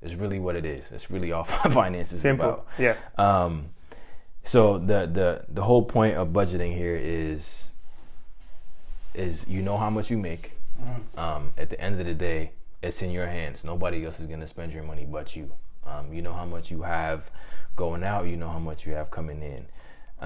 [0.01, 0.92] It's really what it is.
[0.92, 2.20] It's really all finances.
[2.20, 2.47] Simple.
[2.47, 2.66] about.
[2.79, 2.97] Yeah.
[3.18, 3.70] Um,
[4.44, 7.75] so the the the whole point of budgeting here is
[9.14, 10.54] is you know how much you make.
[11.17, 13.65] Um, at the end of the day, it's in your hands.
[13.65, 15.53] Nobody else is gonna spend your money but you.
[15.87, 17.31] Um, you know how much you have
[17.77, 18.27] going out.
[18.27, 19.67] You know how much you have coming in.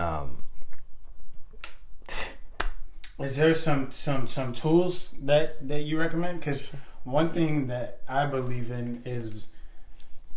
[0.01, 0.39] Um,
[3.19, 6.39] Is there some some some tools that that you recommend?
[6.41, 6.71] Because
[7.05, 9.51] one thing that I believe in is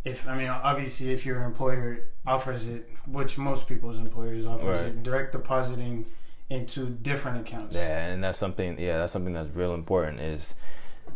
[0.04, 4.88] if I mean obviously if your employer offers it, which most people's employers offers Right.
[4.88, 6.06] it, direct depositing
[6.52, 7.76] into different accounts.
[7.76, 8.78] Yeah, and that's something.
[8.78, 10.20] Yeah, that's something that's real important.
[10.20, 10.56] Is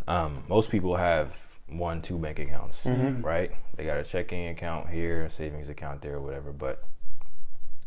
[0.08, 3.22] um, most people have one, two bank accounts, mm-hmm.
[3.22, 3.52] right?
[3.76, 6.54] They got a checking account here, a savings account there, or whatever.
[6.54, 6.84] But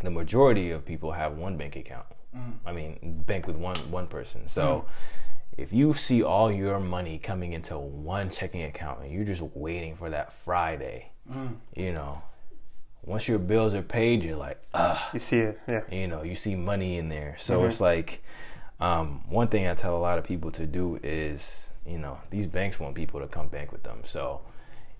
[0.01, 2.07] the majority of people have one bank account.
[2.37, 2.53] Mm.
[2.67, 4.47] I mean, bank with one one person.
[4.47, 4.85] So mm.
[5.57, 9.97] if you see all your money coming into one checking account and you're just waiting
[9.97, 11.57] for that Friday, mm.
[11.75, 12.23] you know,
[13.09, 15.59] once your bills are paid, you're like, ah You see it.
[15.67, 15.83] Yeah.
[15.91, 18.23] you know you see money in there so it's like
[18.81, 22.47] um, one thing i tell a lot of people to do is you know these
[22.47, 24.41] banks want people to come bank with them so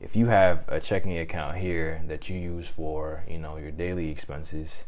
[0.01, 4.11] if you have a checking account here that you use for you know your daily
[4.11, 4.87] expenses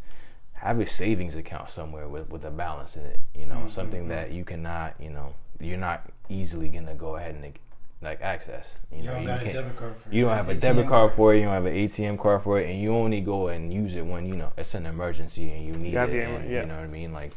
[0.55, 4.33] have a savings account somewhere with, with a balance in it you know something that
[4.33, 7.55] you cannot you know you're not easily gonna go ahead and
[8.03, 10.37] like access you You know don't you got a can't- debit card for you don't
[10.37, 11.39] have a ATM debit card for it.
[11.39, 14.07] You don't have an ATM card for it, and you only go and use it
[14.07, 16.29] when you know it's an emergency and you need Gotta it.
[16.29, 16.61] And, yeah.
[16.63, 17.13] You know what I mean?
[17.13, 17.33] Like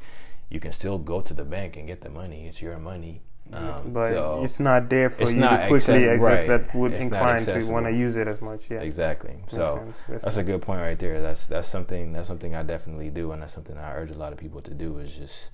[0.50, 2.48] you can still go to the bank and get the money.
[2.48, 3.22] It's your money.
[3.52, 6.66] Um, But so- it's not there for it's you not to quickly accessible, access right.
[6.68, 8.72] that would It's not incline to want to use it as much.
[8.72, 8.80] Yeah.
[8.80, 9.36] exactly.
[9.36, 10.22] Makes So sense.
[10.24, 11.22] that's a good point right there.
[11.22, 14.32] That's that's something that's something I definitely do, and that's something I urge a lot
[14.32, 14.98] of people to do.
[15.00, 15.50] Is just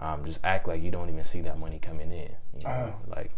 [0.00, 2.32] um, just act like you don't even see that money coming in.
[2.58, 2.90] You know, Uh-huh.
[3.16, 3.30] like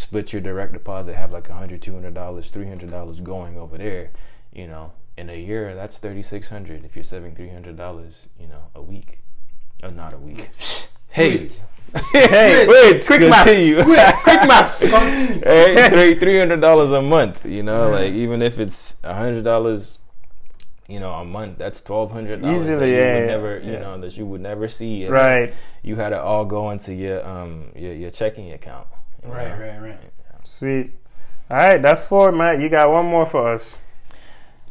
[0.00, 3.56] split your direct deposit, have like a hundred, two hundred dollars, three hundred dollars going
[3.58, 4.10] over there.
[4.52, 6.84] You know, in a year that's thirty six hundred.
[6.84, 9.18] If you're saving three hundred dollars, you know, a week,
[9.82, 10.50] or not a week.
[11.12, 11.64] Hey, Wait.
[12.12, 13.82] hey, wait, quick continue.
[13.82, 14.80] Quick math.
[15.42, 17.44] Hey, three three hundred dollars a month.
[17.44, 19.98] You know, like even if it's a hundred dollars,
[20.86, 23.58] you know, a month, that's twelve hundred dollars that Easily, you yeah, would yeah, never,
[23.58, 25.08] you know, that you would never see.
[25.08, 25.52] Right.
[25.82, 28.86] You had it all go into your um your, your checking account.
[29.24, 29.66] You Right, know?
[29.66, 29.98] right, right.
[30.44, 30.92] Sweet.
[31.50, 32.60] All right, that's four, Matt.
[32.60, 33.78] You got one more for us.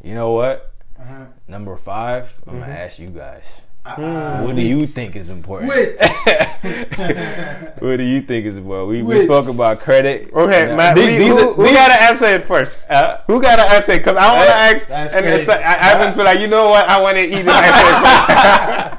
[0.03, 0.71] You know what?
[0.99, 1.25] Uh-huh.
[1.47, 2.61] Number 5 I'm Mm-hmm.
[2.61, 3.61] gonna ask you guys.
[3.85, 5.69] Uh, What do you think is important?
[5.71, 5.95] Wait.
[7.79, 8.89] What do you think is important?
[8.89, 10.31] We, we spoke about credit.
[10.33, 10.95] Okay, Now, Matt.
[10.95, 12.89] these- we, these who, are- who gotta answer it first?
[12.89, 13.99] uh, Who gotta answer it?
[13.99, 16.69] Because I want to ask, that's and it's like, I, Ivan's be like, you know
[16.69, 16.87] what?
[16.89, 18.95] I want to either answer it first.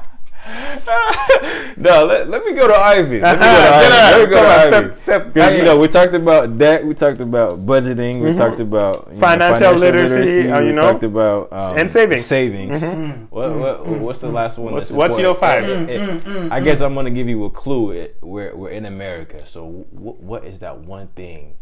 [1.77, 3.19] no, let, let me go to Ivy.
[3.21, 3.51] Let me go to.
[3.73, 3.89] Ivy.
[3.89, 4.85] Let me go to Ivy.
[4.87, 5.33] step, step.
[5.33, 9.19] Because you know we talked about debt, we talked about budgeting, we talked about you
[9.19, 9.39] know, Mm-hmm.
[9.41, 12.21] Financial literacy, uh, you we know, talked about um, and savings.
[12.29, 12.77] Mm-hmm.
[12.79, 13.31] Savings.
[13.31, 14.73] What, what, what's the last one?
[14.73, 15.63] What's- that's what's your five?
[15.67, 17.91] It- it- I guess I'm gonna give you a clue.
[17.91, 21.55] It, we're we're in America, so w- what is that one thing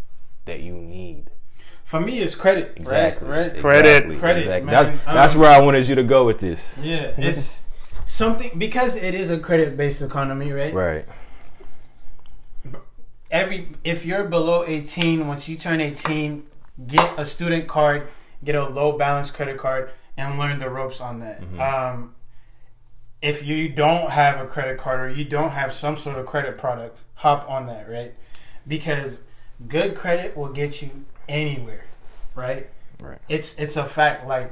[0.45, 1.29] that you need?
[1.83, 2.73] For me, it's credit.
[2.75, 3.27] Exactly.
[3.27, 3.51] Right.
[3.53, 3.59] right?
[3.61, 3.87] Credit.
[3.95, 4.17] Exactly.
[4.17, 4.65] Credit, Exactly.
[4.71, 4.83] man.
[4.85, 6.77] That's that's Um, where I wanted you to go with this.
[6.81, 7.67] Yeah, it's
[8.09, 10.73] something because it is a credit-based economy, right?
[10.73, 11.05] Right.
[13.31, 16.43] Every if you're below 18, once you turn 18,
[16.87, 18.07] get a student card,
[18.43, 21.43] get a low balance credit card, and learn the ropes on that.
[21.59, 22.15] Um,
[23.21, 26.57] if you don't have a credit card or you don't have some sort of credit
[26.57, 28.15] product, hop on that, right?
[28.67, 29.23] Because
[29.67, 31.85] good credit will get you anywhere,
[32.33, 32.69] right?
[32.99, 33.19] Right.
[33.29, 34.27] It's it's a fact.
[34.27, 34.51] Like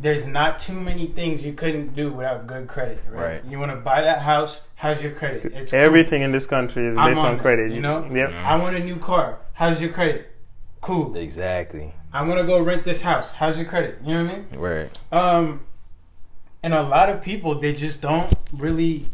[0.00, 3.22] there's not too many things you couldn't do without good credit, right?
[3.22, 3.44] Right.
[3.44, 4.66] You want to buy that house?
[4.76, 5.52] How's your credit?
[5.52, 5.80] It's cool.
[5.80, 7.72] Everything in this country is I'm based on on that, credit.
[7.72, 8.08] you know?
[8.10, 8.32] Yep.
[8.32, 9.38] I want a new car.
[9.52, 10.34] How's your credit?
[10.80, 11.14] Cool.
[11.16, 11.92] Exactly.
[12.12, 13.32] I want to go rent this house.
[13.32, 13.98] How's your credit?
[14.02, 14.46] You know what I mean?
[14.58, 14.98] Right.
[15.12, 15.60] Um,
[16.62, 19.06] and a lot of people they just don't really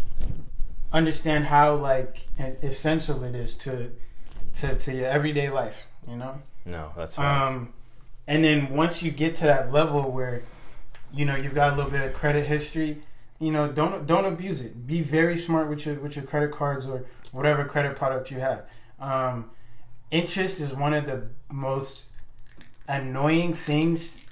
[0.92, 3.90] understand how like essential it is to
[4.54, 5.86] to to your everyday life.
[6.08, 6.38] You know.
[6.64, 7.46] No, that's right.
[7.46, 7.72] Um,
[8.26, 10.42] and then once you get to that level where,
[11.16, 13.02] you know, you've got a little bit of credit history,
[13.38, 14.86] you know, don't don't abuse it.
[14.86, 18.64] Be very smart with your with your credit cards or whatever credit product you have.
[19.00, 19.50] Um,
[20.10, 22.06] interest is one of the most
[22.88, 24.22] annoying things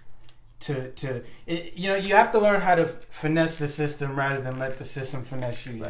[0.61, 4.41] to to it, you know you have to learn how to finesse the system rather
[4.41, 5.85] than let the system finesse you.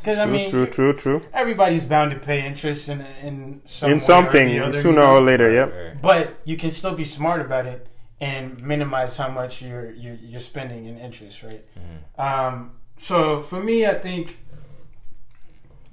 [0.00, 1.20] Because I mean, true, true, true.
[1.32, 5.00] everybody's bound to pay interest in in some In way or something, the other, sooner
[5.02, 5.16] you know?
[5.16, 5.50] or later.
[5.50, 6.02] Yep.
[6.02, 7.86] But you can still be smart about it
[8.20, 11.64] and minimize how much you're you're, you're spending in interest, right?
[11.76, 12.20] Mhm.
[12.22, 14.38] Um, so for me, I think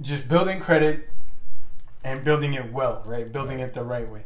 [0.01, 1.09] just building credit
[2.03, 3.31] and building it well, right?
[3.31, 4.23] Building it the right way.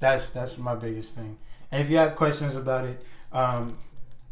[0.00, 1.38] That's that's my biggest thing.
[1.70, 3.78] And if you have questions about it, um,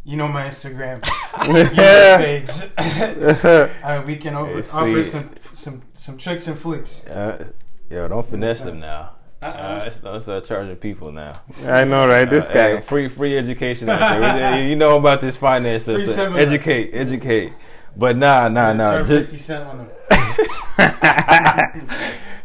[0.04, 1.00] you know my Instagram
[2.18, 2.50] page.
[3.84, 7.06] uh, we can over, offer some some some tricks and flicks.
[7.06, 7.50] Uh,
[7.90, 9.16] yo, don't finesse them now.
[9.42, 11.32] Uh, it's- don't start charging people now.
[11.66, 12.28] I know, right?
[12.28, 12.74] This Uh, guy.
[12.74, 16.02] hey, free free education out you know about this finance stuff.
[16.02, 17.52] So educate, educate.
[17.96, 18.98] But nah, nah, nah.
[19.04, 19.88] Just, fifty cent on them.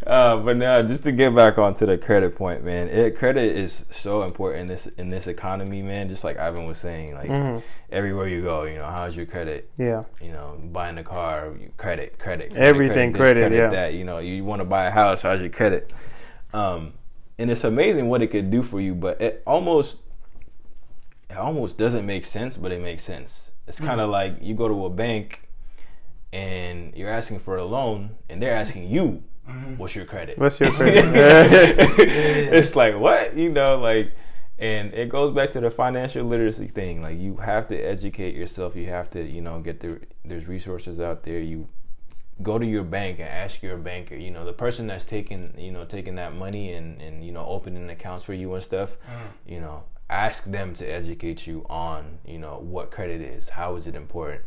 [0.07, 2.87] uh, but now, just to get back onto the credit point, man.
[2.89, 6.09] It, credit is so important in this in this economy, man.
[6.09, 7.61] Just like Ivan was saying, like Mhm.
[7.91, 9.69] everywhere you go, you know, how's your credit?
[9.77, 10.03] Yeah.
[10.21, 13.67] You know, buying a car, you- credit, credit, credit Everything this, credit, yeah.
[13.69, 15.91] That you know, you want to buy a house, how's your credit?
[16.53, 16.93] Um,
[17.37, 19.99] and it's amazing what it could do for you, but it almost
[21.29, 23.51] it almost doesn't make sense, but it makes sense.
[23.67, 25.49] It's kind of like you go to a bank
[26.31, 29.23] and you're asking for a loan, and they're asking you,
[29.77, 31.03] "What's your credit?" What's your credit?
[31.99, 34.13] it's like what you know, like,
[34.57, 37.01] and it goes back to the financial literacy thing.
[37.01, 38.75] Like you have to educate yourself.
[38.75, 41.39] You have to, you know, get the there's resources out there.
[41.39, 41.67] You
[42.41, 44.15] go to your bank and ask your banker.
[44.15, 47.45] You know, the person that's taking, you know, taking that money and and you know
[47.45, 48.97] opening accounts for you and stuff.
[49.45, 53.49] You know, ask them to educate you on, you know, what credit is.
[53.49, 54.41] How is it important?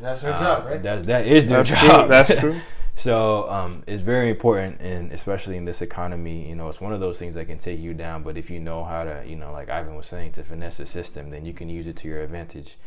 [0.00, 0.82] That's their Uh, job, right?
[0.82, 1.88] That that is their That's true.
[1.88, 2.08] job.
[2.08, 2.60] That's true.
[2.98, 7.00] So um, it's very important, and especially in this economy, you know, it's one of
[7.00, 8.22] those things that can take you down.
[8.22, 10.86] But if you know how to, you know, like Ivan was saying, to finesse the
[10.86, 12.78] system, then you can use it to your advantage.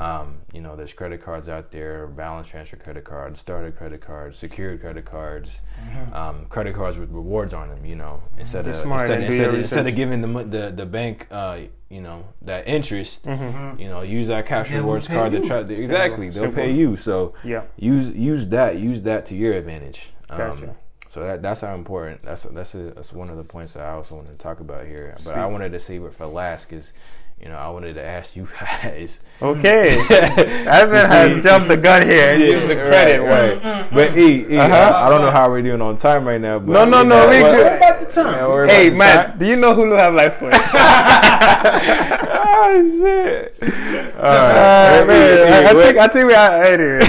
[0.00, 4.38] Um, you know, there's credit cards out there, balance transfer credit cards, starter credit cards,
[4.38, 5.60] secured credit cards,
[6.14, 7.84] um, credit cards with rewards on them.
[7.84, 11.26] You know, instead Be of instead, instead, of, instead of giving the the the bank,
[11.30, 11.58] uh,
[11.90, 13.26] you know, that interest.
[13.26, 13.78] Mhm.
[13.78, 15.62] You know, use that cash rewards card to try.
[15.64, 16.62] To, exactly, they'll Simple.
[16.62, 16.96] pay you.
[16.96, 17.64] So Yeah.
[17.76, 20.12] use use that use that to your advantage.
[20.30, 20.76] Um, Gotcha.
[21.08, 22.22] so that that's how important.
[22.22, 24.86] That's that's a, that's one of the points that I also wanted to talk about
[24.86, 25.14] here.
[25.24, 26.92] But I wanted to save it for last because
[27.40, 29.20] you know I wanted to ask you guys.
[29.42, 29.98] Okay.
[30.68, 33.88] Ivan has jumped the gun here and used the credit right, right.
[33.90, 34.74] But E, e Uh-huh.
[34.74, 36.58] I, I don't know how we're doing on time right now.
[36.58, 37.76] But No, no, no, we what- good.
[37.78, 38.34] About the time?
[38.34, 40.52] Yeah, Hey, about the Matt, do you know Hulu have live square?
[42.62, 43.56] oh shit!
[44.16, 47.00] All Uh, right, man, I, I think I think we are anyway.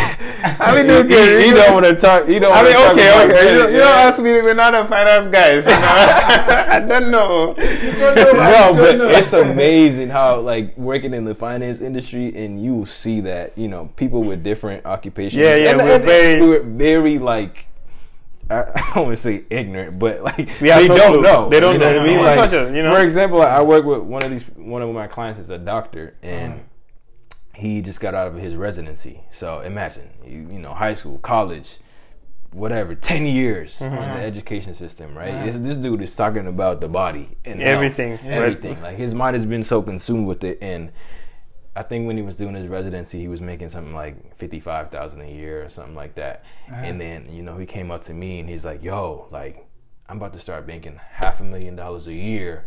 [0.59, 1.41] I mean, doing he, good.
[1.41, 2.27] he, he don't want to talk.
[2.27, 2.51] He don't.
[2.53, 3.53] I mean, okay, talk okay.
[3.53, 4.31] You, credit, you don't ask me.
[4.41, 5.65] We're not a finance guys.
[5.65, 5.77] You know?
[6.75, 7.53] I don't know.
[7.53, 13.57] no, but it's amazing how like working in the finance industry and you see that
[13.57, 15.39] you know people with different occupations.
[15.41, 17.67] Yeah, yeah, and, we're and very- we're very like.
[18.49, 21.21] I don't want to say ignorant, but like We have they no don't clue.
[21.21, 21.49] know.
[21.49, 21.99] They don't you know know.
[21.99, 22.21] what I mean.
[22.23, 22.93] Like, Culture, you know?
[22.95, 24.43] For example, I work with one of these.
[24.55, 26.65] One of my clients is a doctor, and
[27.55, 29.21] he just got out of his residency.
[29.31, 31.77] So imagine, you, you know, high school, college,
[32.51, 33.95] whatever, ten years Mm-hmm.
[33.95, 35.45] in the education system, right?
[35.45, 38.47] This, this dude is talking about the body and Everything, health, right.
[38.49, 38.81] everything.
[38.81, 40.91] Like his mind has been so consumed with it, and
[41.75, 44.91] I think when he was doing his residency, he was making something like fifty five
[44.91, 46.43] thousand a year or something like that.
[46.67, 49.65] And then you know he came up to me and he's like, "Yo, like
[50.09, 52.65] I'm about to start making half a million dollars a year,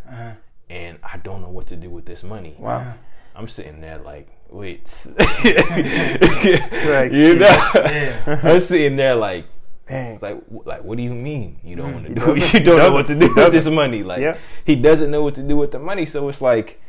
[0.71, 2.95] and I don't know what to do with this money." Wow.
[3.37, 4.87] I'm sitting there like, wait,
[5.19, 8.41] Right, you know, Yeah.
[8.43, 9.47] I'm sitting there like,
[9.89, 10.19] Dang.
[10.23, 12.41] like, like, what do you mean you don't want to do?
[12.59, 14.03] You don't know what to do with this money.
[14.05, 14.37] Like, Yeah.
[14.65, 16.07] he doesn't know what to do with the money.
[16.07, 16.81] So it's like,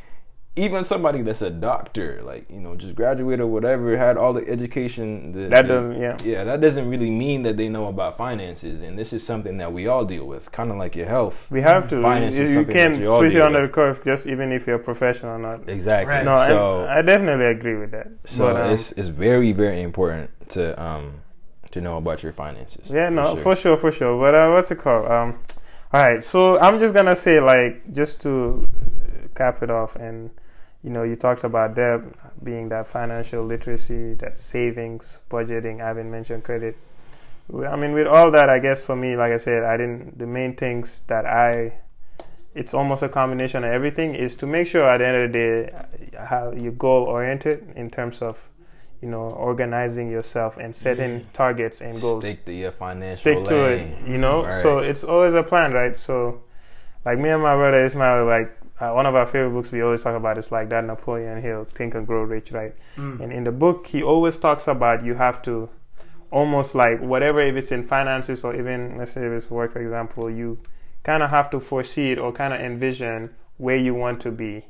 [0.58, 4.48] even somebody that's a doctor, like you know, just graduated or whatever, had all the
[4.48, 5.32] education.
[5.34, 6.18] The, That doesn't- yeah.
[6.24, 8.82] yeah, that doesn't really mean that they know about finances.
[8.82, 11.48] And this is something that we all deal with, kind of like your health.
[11.52, 12.02] We have to.
[12.02, 14.04] Finance you is you something can that you all switch it deal under the curve,
[14.06, 15.68] just even if you're a professional or not.
[15.68, 16.13] Exactly.
[16.13, 16.26] Right.
[16.26, 18.08] No, so I, I definitely agree with that.
[18.24, 21.21] So but, um, it's it's very very important to um
[21.71, 22.90] to know about your finances.
[22.90, 23.44] Yeah, no, sure.
[23.44, 24.17] for sure, for sure.
[24.17, 25.12] But uh, what's it called?
[25.12, 25.40] Um,
[25.92, 28.67] all right, so I'm just gonna say, like, just to
[29.36, 30.29] cap it off, and
[30.86, 32.02] you know, you talked about debt
[32.44, 35.81] being that financial literacy, that savings, budgeting.
[35.81, 36.77] I haven't mentioned credit.
[37.67, 40.19] I mean, with all that, I guess for me, like I said, I didn't.
[40.19, 41.79] The main things that I,
[42.54, 45.38] it's almost a combination of everything, is to make sure at the end of the
[45.40, 48.48] day, how you goal oriented in terms of,
[49.02, 53.56] you know, organizing yourself and setting targets and goals Stick to your financial stick to
[53.56, 53.88] lane.
[53.88, 54.44] it, you know.
[54.44, 54.54] Right.
[54.62, 55.98] So it's always a plan, right?
[55.98, 56.44] So,
[57.04, 60.04] like me and my brother Ismail, like uh, one of our favorite books we always
[60.04, 62.76] talk about is like that Napoleon Hill, Think and Grow Rich, right?
[62.98, 63.21] Mm.
[63.21, 65.69] And in the book, he always talks about you have to
[66.32, 69.82] almost like whatever, if it's in finances or even let's say if it's work, for
[69.82, 70.60] example, you
[71.04, 74.65] kind of have to foresee it or kind of envision where you want to be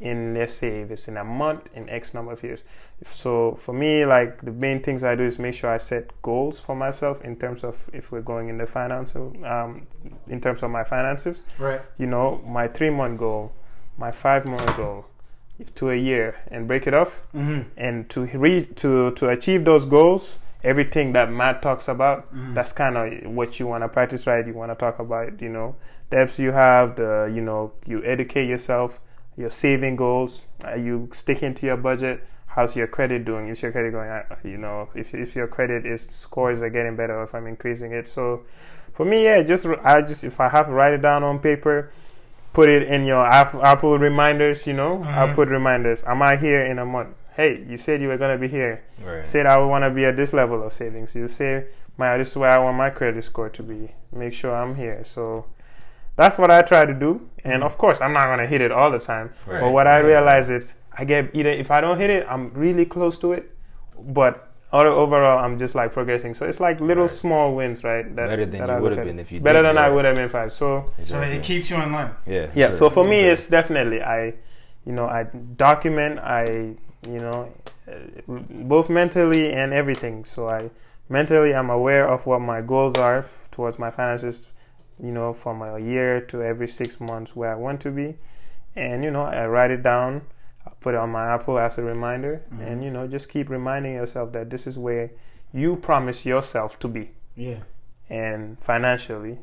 [0.00, 2.62] in, let's say, if it's in a month, in X number of years.
[3.04, 6.60] So for me, like the main things I do is make sure I set goals
[6.60, 9.86] for myself in terms of if we're going in the financial, um,
[10.28, 11.80] in terms of my finances Right.
[11.98, 13.52] you know, my three month goal,
[13.98, 15.04] my five month goal
[15.74, 17.22] to a year and break it off.
[17.34, 17.68] Mm-hmm.
[17.76, 22.54] And to re- to to achieve those goals, everything that Matt talks about, Mhm.
[22.54, 24.46] that's kind of what you want to practice, right?
[24.46, 25.76] You want to talk about, you know,
[26.10, 29.00] debts you have, the you know, you educate yourself,
[29.36, 32.26] your saving goals, are you sticking to your budget?
[32.56, 33.48] How's your credit doing?
[33.48, 34.10] Is your credit going?
[34.42, 37.92] You know, if if your credit is scores are getting better, or if I'm increasing
[37.92, 38.08] it.
[38.08, 38.44] So,
[38.94, 41.90] for me, yeah, just I just if I have to write it down on paper,
[42.54, 44.66] put it in your Apple, reminders.
[44.66, 45.34] You know, I'll Mhm.
[45.34, 46.02] put reminders.
[46.06, 47.10] Am I here in a month?
[47.36, 48.80] Hey, you said you were gonna be here.
[49.04, 49.26] Right.
[49.26, 51.14] Said I would want to be at this level of savings.
[51.14, 51.66] You say,
[51.98, 53.90] my this is where I want my credit score to be.
[54.10, 55.04] Make sure I'm here.
[55.04, 55.44] So
[56.16, 57.28] that's what I try to do.
[57.44, 59.34] And of course, I'm not gonna hit it all the time.
[59.46, 59.60] Right.
[59.60, 62.84] But what I realize is, I get either if I don't hit it, I'm really
[62.86, 63.50] close to it.
[63.98, 66.34] But other- overall, I'm just like progressing.
[66.34, 67.10] So it's like little Right.
[67.10, 68.04] small wins, right?
[68.14, 69.06] Better than that you I would look have at.
[69.06, 70.48] been if you Better did than I would have been if I.
[70.48, 72.10] So So it keeps you in line.
[72.26, 72.48] yeah.
[72.54, 72.68] yeah.
[72.68, 72.72] sure.
[72.78, 73.32] So for me, Sure.
[73.32, 74.34] it's definitely I,
[74.84, 75.24] you know, I
[75.56, 76.18] document.
[76.20, 76.74] I,
[77.08, 77.48] you know,
[77.88, 77.92] uh,
[78.26, 80.24] both mentally and everything.
[80.24, 80.70] So I
[81.08, 84.48] mentally, I'm aware of what my goals are f- towards my finances.
[85.02, 88.16] You know, from a year to every six months where I want to be,
[88.74, 90.22] and you know, I write it down.
[90.66, 92.66] I put it on my Apple as a reminder, Mhm.
[92.66, 95.10] and you know, just keep reminding yourself that this is where
[95.52, 97.58] you promise yourself to be, Yeah.
[98.10, 99.38] and financially,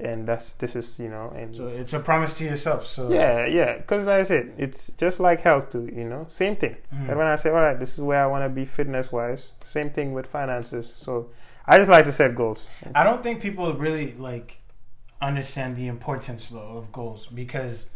[0.00, 2.86] and that's this is you know, and So it's a promise to yourself.
[2.86, 5.88] So yeah, yeah, because like I said, it's just like health too.
[5.92, 6.76] You know, same thing.
[6.94, 7.06] Mhm.
[7.06, 9.52] That when I say, all right, this is where I want to be fitness wise.
[9.64, 10.94] Same thing with finances.
[10.96, 11.30] So
[11.66, 12.66] I just like to set goals.
[12.94, 14.58] I don't think people really like
[15.20, 17.90] understand the importance though of goals because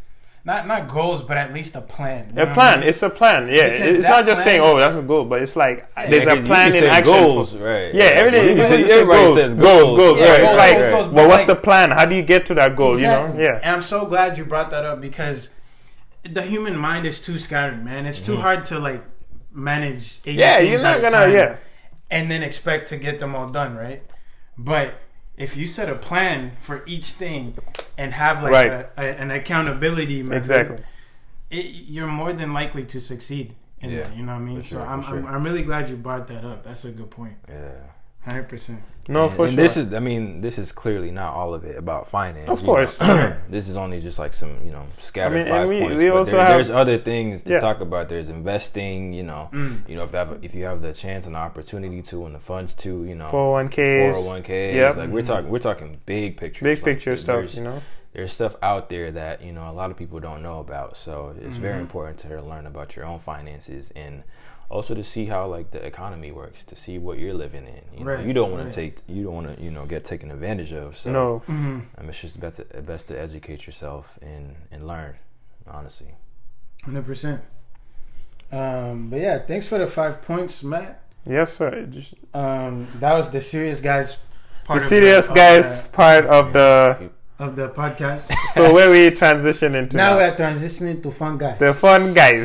[0.44, 2.36] not not goals, but at least a plan.
[2.36, 2.78] A plan.
[2.78, 2.88] I mean?
[2.88, 3.48] It's a plan.
[3.48, 6.10] Yeah, Because it's not just plan- saying, oh, that's a goal, but it's like Yeah,
[6.10, 7.14] there's Yeah, a 'cause plan you in can say action.
[7.14, 7.94] Goals, for- right?
[7.94, 8.48] Yeah, everything.
[8.48, 10.18] You can you say, can say everybody goals, says goals, goals, goals.
[10.20, 10.38] Yeah, right.
[10.40, 11.90] goals, It's like, goals, goals, but but what's like- the plan?
[11.92, 12.92] How do you get to that goal?
[12.94, 13.40] Exactly.
[13.42, 13.52] You know?
[13.54, 13.60] Yeah.
[13.62, 15.50] And I'm so glad you brought that up because
[16.28, 18.06] the human mind is too scattered, man.
[18.06, 19.02] It's too hard to like
[19.52, 20.18] manage.
[20.24, 20.38] 80 Mm-hmm.
[20.40, 21.16] Yeah, things you're at not a gonna.
[21.26, 21.56] time Yeah.
[22.10, 24.02] and then expect to get them all done, right?
[24.58, 24.94] But
[25.36, 27.56] if you set a plan for each thing
[27.98, 28.70] and have like Right.
[28.70, 30.78] a, a, an accountability method, Exactly.
[31.50, 33.54] it, you're more than likely to succeed.
[33.80, 34.62] In Yeah, that, you know what I mean.
[34.62, 35.26] for so I'm, for I'm.
[35.26, 36.62] I'm really glad you brought that up.
[36.64, 37.34] That's a good point.
[37.48, 37.72] Yeah.
[38.24, 38.80] Hundred percent.
[39.08, 39.64] No, and, for and sure.
[39.64, 42.48] This is, I mean, this is clearly not all of it about finance.
[42.48, 42.96] Of course.
[43.48, 45.98] this is only just like some, you know, scattered I mean, five we- points.
[45.98, 47.58] we but there- have- there's other things to Yeah.
[47.60, 48.08] talk about.
[48.08, 49.88] There's investing, you know, Mm.
[49.88, 52.34] you know, if you have if you have the chance and the opportunity to, and
[52.34, 54.74] the funds to, you know, 401ks, 401ks.
[54.74, 54.96] Yep.
[54.96, 57.54] Like we're talking, we're talking big picture, big picture stuff.
[57.56, 57.82] You know.
[58.12, 60.96] there's stuff out there that you know a lot of people don't know about.
[60.96, 61.80] So it's very Mhm.
[61.88, 64.22] important to learn about your own finances and
[64.68, 67.98] also to see how like the economy works, to see what you're living in.
[67.98, 68.72] You know, Right, you don't want right.
[68.72, 70.96] to take, you don't want to, you know, get taken advantage of.
[70.96, 71.42] So no.
[71.48, 71.80] Mm-hmm.
[71.98, 75.16] um, it's just best to, best to educate yourself and and learn.
[75.66, 76.14] Honestly,
[76.84, 77.40] Hundred percent.
[78.50, 81.00] Um, but yeah, thanks for the five points, Matt.
[81.26, 81.86] Yes, sir.
[81.86, 84.82] Just, Um, that was the serious guys the part.
[84.82, 87.10] of serious of guys part of the.
[87.42, 88.30] Of the podcast.
[88.52, 90.16] So where we transition into now now?
[90.18, 91.58] we're transitioning to fun guys.
[91.58, 92.44] the fun guys.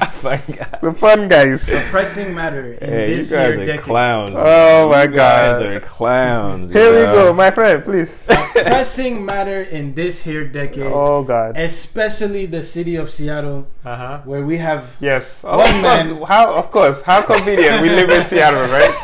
[0.81, 1.65] the fun guys.
[1.67, 3.81] The pressing matter in hey, you guys year are decade.
[3.83, 4.35] clowns.
[4.37, 6.69] Oh my you guys are clowns.
[6.71, 7.83] Here we go, my friend.
[7.83, 8.27] Please.
[8.55, 11.57] pressing matter in this here decade, Oh God.
[11.57, 14.17] especially the city of Seattle, Uh huh.
[14.23, 15.43] where we have Yes.
[15.43, 16.05] Of One course.
[16.07, 16.53] man- How?
[16.55, 17.01] Of course.
[17.03, 17.81] How convenient.
[17.83, 18.95] we live in Seattle, right?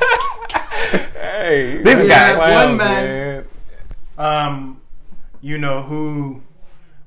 [1.43, 2.07] Hey, This guy.
[2.07, 3.45] guys are One clowns, man.
[4.17, 4.81] um,
[5.43, 6.41] you know who.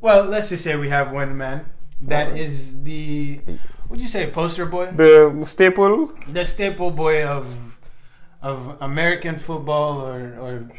[0.01, 1.65] Well, let's just say we have one man
[2.03, 3.41] that is the.
[3.89, 4.93] Would you say poster boy?
[4.93, 6.13] The staple.
[6.29, 7.79] the staple boy of
[8.43, 10.71] of American football or, or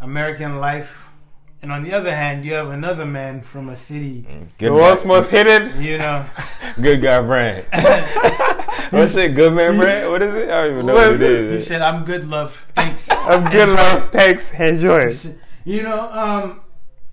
[0.00, 1.08] American life.
[1.62, 4.26] And on the other hand, you have another man from a city,
[4.58, 5.74] Good the world's most hated.
[5.76, 6.26] you know.
[6.80, 7.64] Good guy brand.
[8.90, 9.34] What's it?
[9.34, 10.10] Good man brand?
[10.10, 10.50] What is it?
[10.50, 11.52] I don't even know What what, is it it?
[11.54, 12.66] He said, "I'm good, love.
[12.74, 14.10] Thanks." I'm good love.
[14.12, 14.52] Thanks.
[14.54, 15.10] Enjoy.
[15.64, 16.60] You know, um,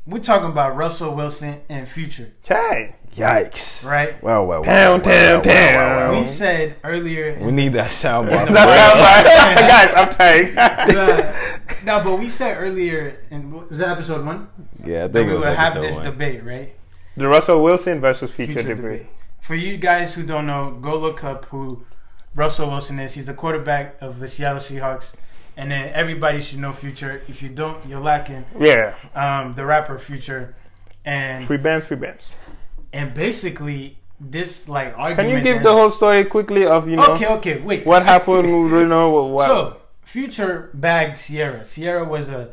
[0.05, 2.95] we're talking about Russell Wilson and Future, Chai.
[3.13, 3.87] Yikes!
[3.87, 4.21] right?
[4.23, 6.11] Well, well, Down, well, down, well, well, down.
[6.11, 8.47] well, We said earlier, We need that soundboard.
[8.47, 10.57] No, Guys, I'm tired.
[10.97, 14.49] uh, no, but we said earlier, in was that episode one?
[14.83, 16.05] yeah, I think we it was would have this one.
[16.05, 16.73] debate, right?
[17.15, 19.01] The Russell Wilson versus Future, future debate.
[19.03, 19.07] debate.
[19.41, 21.85] For you guys who don't know, go look up who
[22.33, 23.13] Russell Wilson is.
[23.13, 25.13] He's the quarterback of the Seattle Seahawks.
[25.55, 27.21] And then everybody should know Future.
[27.27, 28.45] If you don't, you're lacking.
[28.59, 30.55] Yeah, Um, the rapper Future,
[31.05, 32.33] and free bands, free bands.
[32.91, 35.15] and basically this like argument.
[35.17, 37.85] Can you give the whole story quickly of you know Okay, okay, wait.
[37.85, 38.47] what happened?
[38.47, 39.47] You know what?
[39.47, 41.65] So Future bagged Ciara.
[41.65, 42.49] Ciara was a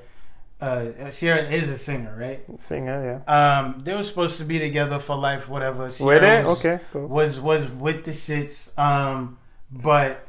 [0.60, 2.40] uh, Ciara is a singer, right?
[2.60, 3.22] singer?
[3.26, 3.60] Yeah.
[3.60, 5.88] Um, they were supposed to be together for life, whatever.
[5.88, 6.04] Yeah.
[6.04, 6.80] Were Ciara they was- okay?
[6.92, 7.06] Cool.
[7.06, 8.76] was was with the shits.
[8.78, 9.38] Um,
[9.72, 10.26] but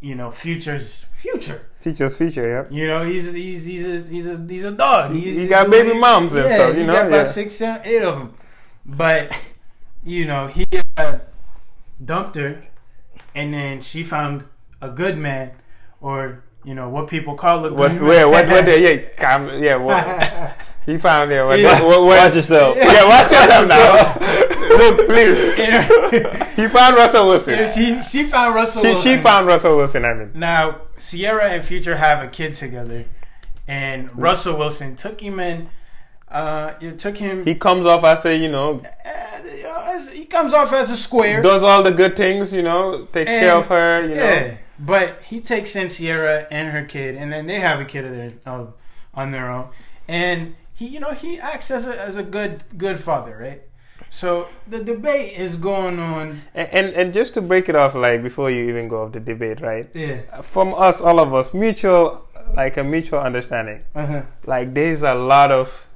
[0.00, 1.66] you know, Future's Future.
[1.80, 2.76] Teachers future, yeah.
[2.78, 5.12] You know, he's he's he's a, he's a he's a dog.
[5.12, 6.92] He- He's, he he's got doing- baby moms and yeah, stuff, you he know?
[6.94, 7.24] got about Yeah.
[7.32, 8.34] six, seven, eight of them.
[8.86, 9.32] But
[10.04, 11.18] you know, he uh,
[12.02, 12.62] dumped her,
[13.34, 14.44] and then she found
[14.82, 15.52] a good man,
[16.00, 17.92] or you know what people call a good What?
[17.92, 18.04] man.
[18.04, 18.28] Where?
[18.28, 18.46] What?
[18.48, 18.64] What?
[18.66, 19.56] They, yeah.
[19.58, 19.76] Yeah.
[19.76, 20.56] What?
[20.86, 21.46] He found there.
[21.46, 21.60] What?
[21.60, 21.82] Yeah.
[21.82, 22.00] What?
[22.00, 22.74] what, Watch yourself.
[22.76, 24.56] Yeah, watch yourself now.
[24.70, 25.56] Look, please.
[26.56, 27.68] He found Russell Wilson.
[27.74, 28.82] she she found Russell.
[28.82, 29.16] She, Wilson.
[29.16, 30.04] she found Russell Wilson.
[30.04, 33.06] I mean, Now, Ciara and Future have a kid together,
[33.66, 35.70] and Russell Wilson took him in.
[36.28, 37.44] Uh, it took him.
[37.44, 40.88] he comes off I say, you know uh, you know, as- he comes off as
[40.90, 41.42] a square.
[41.42, 42.52] does all the good things.
[42.52, 44.06] You know, takes And- care of her.
[44.06, 47.80] You yeah, know, but he takes in Ciara and her kid, and then they have
[47.80, 48.74] a kid of their of,
[49.14, 49.70] on their own,
[50.06, 53.62] and he, you know, he acts as a as a good good father, right?
[54.10, 56.42] So the debate is going on.
[56.54, 59.20] and, and and just to break it off, like before you even go off the
[59.20, 59.88] debate, right?
[59.94, 60.22] Yeah.
[60.42, 63.84] From us, all of us, mutual like a mutual understanding.
[63.94, 64.22] Uh-huh.
[64.46, 65.86] Like there's a lot of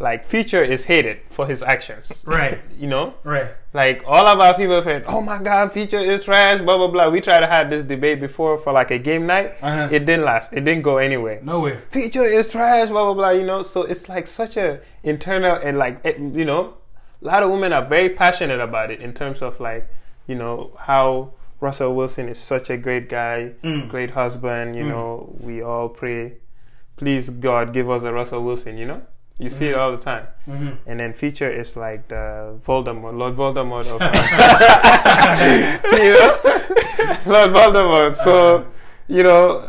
[0.00, 2.12] like Future is hated for his actions.
[2.24, 2.60] Right.
[2.78, 3.50] You know, Right.
[3.74, 7.08] like all of our people said, "Oh my God, Future is trash." Blah blah blah.
[7.10, 9.56] We tried to have this debate before for like a game night.
[9.60, 9.88] Uh-huh.
[9.90, 10.52] It didn't last.
[10.52, 11.40] It didn't go anywhere.
[11.42, 11.78] No way.
[11.90, 12.90] Future is trash.
[12.90, 13.30] Blah blah blah.
[13.30, 16.77] You know, so it's like such a internal and like you know,
[17.22, 19.88] a lot of women are very passionate about it in terms of like,
[20.26, 23.88] you know, how Russell Wilson is such a great guy, Mm.
[23.88, 24.76] great husband.
[24.76, 24.88] You Mm.
[24.90, 26.34] know, we all pray,
[26.96, 28.78] please God, give us a Russell Wilson.
[28.78, 29.02] You know,
[29.38, 30.26] you see it all the time.
[30.48, 30.68] Mm-hmm.
[30.86, 34.00] And then feature is like the Voldemort, Lord Voldemort of
[35.98, 36.38] you know,
[37.26, 38.14] Lord Voldemort.
[38.14, 38.64] So,
[39.08, 39.68] you know,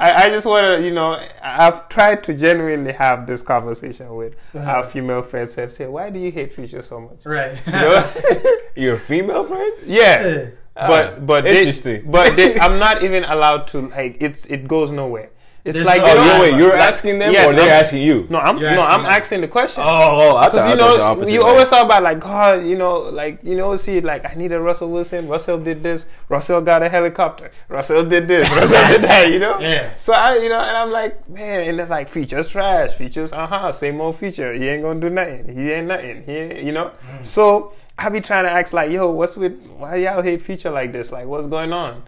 [0.00, 4.32] I, I just want to, you know, I've tried to genuinely have this conversation with
[4.54, 4.70] Uh-huh.
[4.70, 7.20] our female friends and say, why do you hate Future so much?
[7.24, 7.54] Right.
[7.66, 8.12] You know?
[8.76, 9.76] You're female friends?
[9.86, 10.26] yeah.
[10.26, 10.44] Yeah.
[10.74, 12.10] But Ah, but they, interesting.
[12.16, 15.28] but they, I'm not even allowed to like it's it goes nowhere.
[15.62, 17.62] It's There's like no- Oh, don't- you wait, you're like- asking them yes, or they're
[17.70, 18.26] I'm- asking you?
[18.30, 19.12] No, I'm You're no, asking I'm them.
[19.12, 19.82] asking the question.
[19.86, 21.50] Oh, oh, I thought, Because I you thought it was the know, you way.
[21.50, 24.60] always talk about like, God, you know, like you know, see, like I need a
[24.60, 25.28] Russell Wilson.
[25.28, 26.06] Russell did this.
[26.30, 27.50] Russell got a helicopter.
[27.68, 28.48] Russell did this.
[28.56, 29.28] Russell did that.
[29.30, 29.58] You know.
[29.60, 29.94] Yeah.
[29.96, 32.92] So I, you know, and I'm like, man, and it's like features trash.
[32.94, 34.54] Features, uh huh, same old feature.
[34.54, 35.54] He ain't gonna do nothing.
[35.54, 36.22] He ain't nothing.
[36.24, 36.92] He, ain't, you know.
[37.18, 37.26] Mm.
[37.26, 40.90] So I be trying to ask like, yo, what's with why y'all hate feature like
[40.92, 41.12] this?
[41.12, 42.02] Like, what's going on?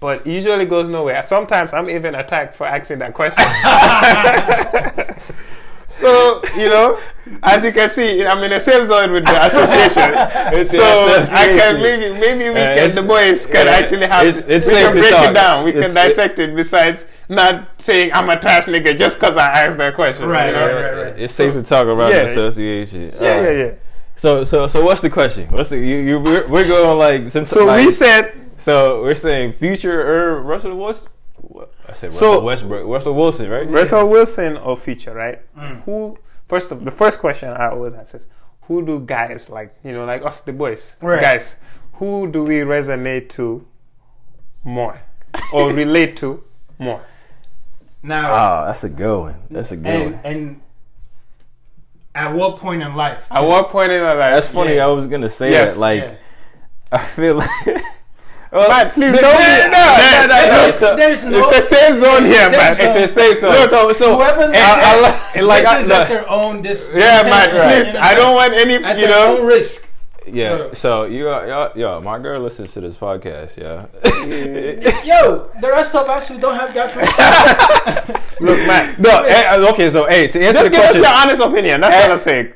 [0.00, 1.22] But usually goes nowhere.
[1.24, 3.44] Sometimes I'm even attacked for asking that question.
[5.88, 7.00] so you know,
[7.42, 10.14] as you can see, I'm in the same zone with the association.
[10.60, 14.06] It's so the I can maybe maybe we Uh, can the boys can yeah, actually
[14.06, 15.30] have it's- it's we safe can to break talk.
[15.30, 15.64] it down.
[15.64, 16.54] We can dissect it.
[16.54, 20.28] Besides not saying I'm a trash nigga just because I asked that question.
[20.28, 20.66] Right, you know?
[20.66, 21.18] right, right, right.
[21.18, 22.24] It's safe to talk around Yeah.
[22.24, 23.12] the association.
[23.20, 23.70] Yeah, Uh, yeah, yeah.
[24.14, 25.48] So, so, so, what's the question?
[25.50, 25.96] What's the you?
[25.98, 28.32] you we're, we're going like since So like, we said
[28.68, 31.08] So we're saying future or Russell West.
[31.40, 33.66] what- I said So- Russell Westbrook, Russell Wilson, right?
[33.66, 35.38] Russell Wilson or Future, right?
[35.56, 35.82] Mm.
[35.84, 38.26] Who first of the first question I always ask is
[38.66, 41.18] who do guys like you know like us the boys Right.
[41.22, 41.56] guys
[41.94, 43.64] who do we resonate to
[44.64, 45.00] more
[45.50, 46.44] or relate to
[46.78, 47.00] more?
[48.02, 49.36] Now, Oh, that's a good one.
[49.50, 50.20] That's a good and one.
[50.24, 50.60] and
[52.14, 53.26] at what point in life?
[53.30, 54.18] At what point in life?
[54.18, 54.74] That's funny.
[54.76, 54.84] yeah.
[54.84, 55.72] I was gonna say Yes.
[55.74, 55.80] that.
[55.80, 56.14] Like, Yeah.
[56.92, 57.50] I feel like.
[58.50, 61.38] well, Man, please no, don't no, be- no, no, no, There's no.
[61.38, 62.74] It's the same zone here, Same man.
[62.74, 62.86] zone.
[63.02, 63.52] It's a safe zone.
[63.52, 64.80] Look, so, so Whoever and listens, I,
[65.34, 67.54] I, li- like, I, listens at their own dis- Yeah, man.
[67.54, 67.84] Right.
[67.84, 68.74] Please, I don't want any.
[68.82, 69.88] at You their own know, risk.
[70.26, 70.72] yeah.
[70.72, 73.56] So you, are, y'all, yo, my girl listens to this podcast.
[73.56, 73.86] Yeah.
[75.04, 77.00] Yo, the rest of us who don't have God for
[78.44, 78.94] look, man.
[78.98, 79.22] no.
[79.24, 79.90] eh, okay.
[79.90, 81.80] So, hey, to answer Just the give us question, your honest opinion.
[81.80, 82.52] That's eh, what I'm saying.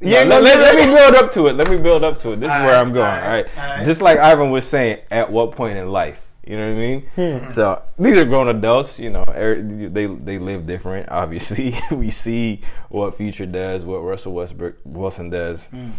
[0.00, 1.52] No, Yeah, let, let- let me build up to it.
[1.54, 2.36] Let me build up to it.
[2.36, 3.06] This is Alright, where I'm going.
[3.06, 3.70] alright, All right.
[3.70, 3.86] alright.
[3.86, 6.22] Just like Ivan was saying, at what point in life?
[6.46, 7.50] You know what I mean?
[7.50, 9.00] So these are grown adults.
[9.00, 11.08] You know, er- they they live different.
[11.08, 15.70] Obviously, we see what Future does, what Russell Westbrook Wilson does.
[15.70, 15.90] Mm.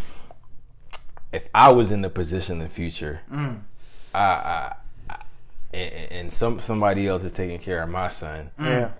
[1.34, 3.60] If I was in the position of Future, Mm.
[4.16, 4.76] I, I, I,
[5.78, 8.52] and, and some somebody else is taking care of my son.
[8.60, 8.92] Yeah.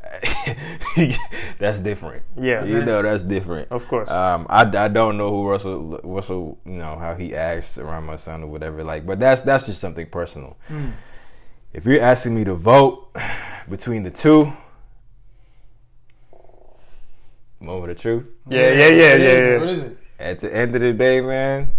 [1.60, 2.24] that's different.
[2.36, 2.64] Yeah.
[2.64, 3.72] you know that's different.
[3.72, 4.10] Of course.
[4.10, 8.16] Um, I, I don't know who Russell Russell you know how he acts around my
[8.16, 8.84] son or whatever.
[8.84, 10.58] Like, but that's that's just something personal.
[11.74, 13.14] If you're asking me to vote
[13.70, 14.54] between the two,
[17.60, 18.32] moment of truth.
[18.48, 19.58] yeah, yeah, yeah, yeah, yeah.
[19.58, 19.98] What is it?
[20.20, 21.70] At the end of the day, man.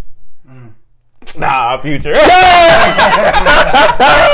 [1.36, 2.14] Nah, future.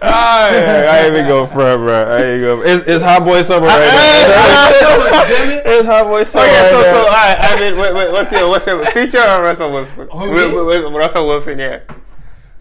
[0.00, 1.94] I ain't even go front, bro.
[1.94, 2.62] I ain't go.
[2.62, 5.72] It's, it's hot boy summer right now.
[5.72, 7.36] it's hot boy summer Okay, right so, so, all right.
[7.40, 9.94] I mean, wait, wait, what's your, what's your feature or Russell Wilson?
[9.96, 10.50] Who, Wi- me?
[10.52, 11.80] wi- wi- Russell Wilson, yeah.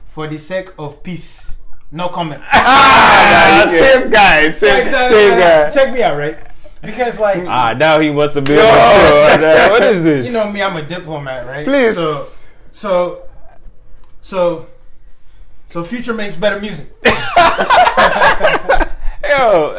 [0.05, 1.57] For the sake of peace,
[1.91, 2.41] no comment.
[2.51, 3.81] Ah, yeah.
[3.93, 5.69] same guy, same, Check same guy.
[5.69, 6.37] Check me out, right?
[6.81, 8.53] Because like Ah, now he wants to be.
[8.53, 8.59] Yo.
[8.59, 10.25] Yo, what is this?
[10.25, 11.65] you know me, I'm a diplomat, right?
[11.65, 11.95] Please.
[11.95, 12.27] So,
[12.71, 13.26] so,
[14.27, 14.67] so,
[15.67, 16.87] so, Future makes better music.
[19.27, 19.75] Yo.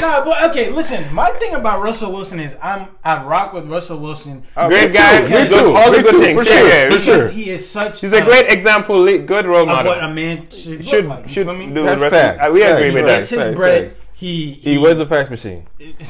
[0.00, 1.12] nah, but okay, listen.
[1.14, 5.20] My thing about Russell Wilson is I'm I rock with Russell Wilson Great guy.
[5.20, 6.42] too, He me does too, all the good too, things.
[6.42, 7.28] for Yeah, sure, yeah, for sure.
[7.28, 8.00] he is such.
[8.00, 9.92] He's a great example, good role of model.
[9.92, 11.28] what a man should, should look like.
[11.30, 11.84] Should do.
[11.84, 12.46] That's Russell- facts.
[12.46, 13.20] uh, we agree Facts, with that.
[13.20, 13.92] It's his Facts, bread.
[13.92, 14.03] facts.
[14.14, 15.66] He He was a fax machine.
[15.78, 16.06] What's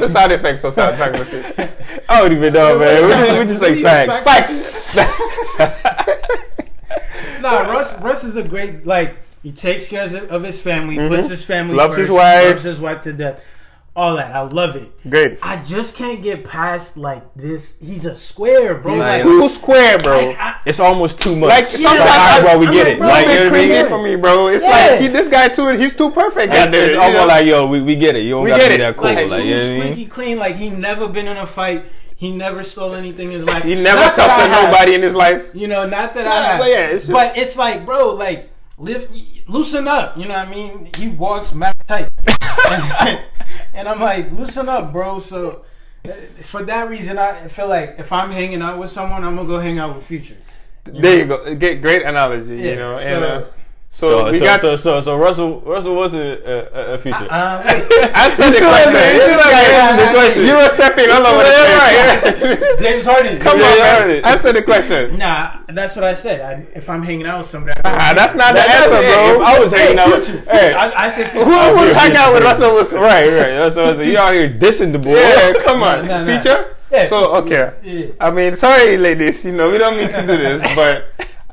[0.00, 1.44] the sound effects for sound effect machine?
[2.08, 3.02] I don't even know, man.
[3.02, 4.08] We just, we just What say Fax.
[4.18, 4.96] you facts.
[5.58, 7.42] expect?
[7.42, 7.98] nah, Russ.
[8.00, 9.16] Russ is a great like.
[9.42, 11.78] He takes care of of his family, puts his family Mm-hmm.
[11.78, 12.46] Loves first, his wife.
[12.48, 13.44] loves his wife to death.
[13.96, 14.90] All that, I love it.
[15.08, 15.38] Great.
[15.40, 17.78] I just can't get past like this.
[17.78, 18.94] He's a square, bro.
[18.94, 20.26] He's Like, too square, bro.
[20.30, 21.48] like, I- It's almost too much.
[21.50, 22.98] Like It's sometimes, like, I, alright, well, we I'm get like, it.
[22.98, 23.70] Bro, Like, like, you know what I mean?
[23.70, 24.46] cringy for me, bro.
[24.48, 24.70] It's Yeah.
[24.70, 25.68] like he, this guy too.
[25.78, 26.52] He's too perfect.
[26.52, 27.26] It's, out there, it's you almost know?
[27.28, 28.22] like, yo, we, we get it.
[28.24, 28.78] You don't We gotta get be it.
[28.78, 29.04] that cool.
[29.04, 29.92] like, Like, like you know too what I mean?
[29.94, 30.38] squeaky clean.
[30.38, 31.84] Like he never been in a fight.
[32.16, 33.62] He never stole anything in his life.
[33.70, 34.72] he never Not that cussed have.
[34.72, 35.42] nobody in his life.
[35.54, 36.58] You know, not that Nah, I have.
[36.58, 39.12] but yeah, it's but it's like, bro, like lift,
[39.46, 40.16] loosen up.
[40.18, 40.90] You know what I mean?
[40.96, 42.08] He walks mad tight,
[43.74, 45.18] and, I'm like, loosen up, bro.
[45.18, 45.64] So
[46.42, 49.58] for that reason, I feel like if I'm hanging out with someone, I'm gonna go
[49.58, 50.36] hang out with Future.
[50.84, 51.54] There you go.
[51.54, 52.56] Get great analogy.
[52.56, 53.44] Yeah, you know, so- and uh,
[53.94, 54.60] so, So, we so, got.
[54.60, 57.28] so, so, so Russell, Russell was a, a, a future.
[57.30, 58.90] Um, wait, answer the question.
[58.90, 60.42] answer- you This still the question.
[60.44, 62.78] You were stepping all over Yeah, the place.
[62.82, 63.38] James Harden.
[63.38, 64.00] Come Yeah, on, you man.
[64.02, 64.24] heard it.
[64.26, 65.16] Answer the question.
[65.16, 66.40] Nah, that's what I said.
[66.42, 69.36] I, if I'm hanging out with somebody, I Ah, that's not the answer, bro.
[69.36, 71.50] If I was hanging out, Future, with, hey, I, I said Who Future.
[71.76, 72.42] would yeah, hang out with.
[72.42, 72.98] Russell Wilson?
[73.00, 73.54] right, right.
[73.62, 74.06] That's what I said.
[74.08, 75.14] You out here dissing the boy.
[75.14, 76.04] Yeah, come on.
[76.06, 76.42] No, no, no.
[76.42, 76.76] Feature?
[76.90, 78.06] Yeah, so, Future, okay.
[78.08, 78.12] yeah.
[78.20, 79.44] I mean, sorry, ladies.
[79.44, 81.06] You know, we don't mean to do this, but,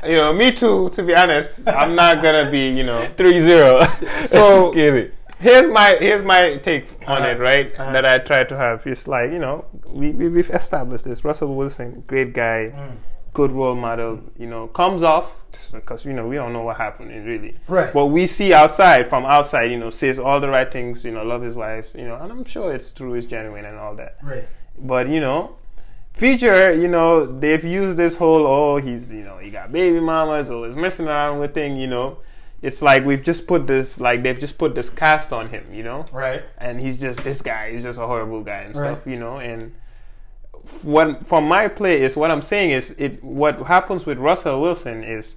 [0.05, 1.61] you know, me too, to be honest.
[1.67, 3.07] I'm not to be, you know.
[3.17, 4.27] 3-0.
[4.27, 5.13] So- Let's it.
[5.39, 7.31] Here's my here's my take on Uh-huh.
[7.31, 7.73] it, right?
[7.79, 7.91] Uh-huh.
[7.93, 8.85] That I try to have.
[8.85, 11.25] It's like, you know, we, we, we've established this.
[11.25, 12.97] Russell Wilson, great guy, Mm.
[13.33, 15.37] good role model, you know, comes off,
[15.73, 17.57] because, you know, we don't know what happened, really.
[17.67, 17.91] Right.
[17.95, 21.23] What we see outside, from outside, you know, says all the right things, you know,
[21.23, 24.17] love his wife, you know, and I'm sure it's true, it's genuine and all that.
[24.21, 24.47] Right.
[24.77, 25.55] But, you know,
[26.13, 30.51] Future, you know, they've used this whole, oh, he's, you know, he got baby mamas,
[30.51, 32.17] or he's messing around with thing, you know.
[32.61, 35.81] It's like we've just put this, like, they've just put this cast on him, you
[35.83, 36.43] know Right.
[36.59, 37.71] and he's just this guy.
[37.71, 39.13] He's just a horrible guy and stuff, Right.
[39.13, 39.37] you know.
[39.37, 39.73] And
[40.83, 43.23] what from my play is what I'm saying is it.
[43.23, 45.33] What happens with Russell Wilson is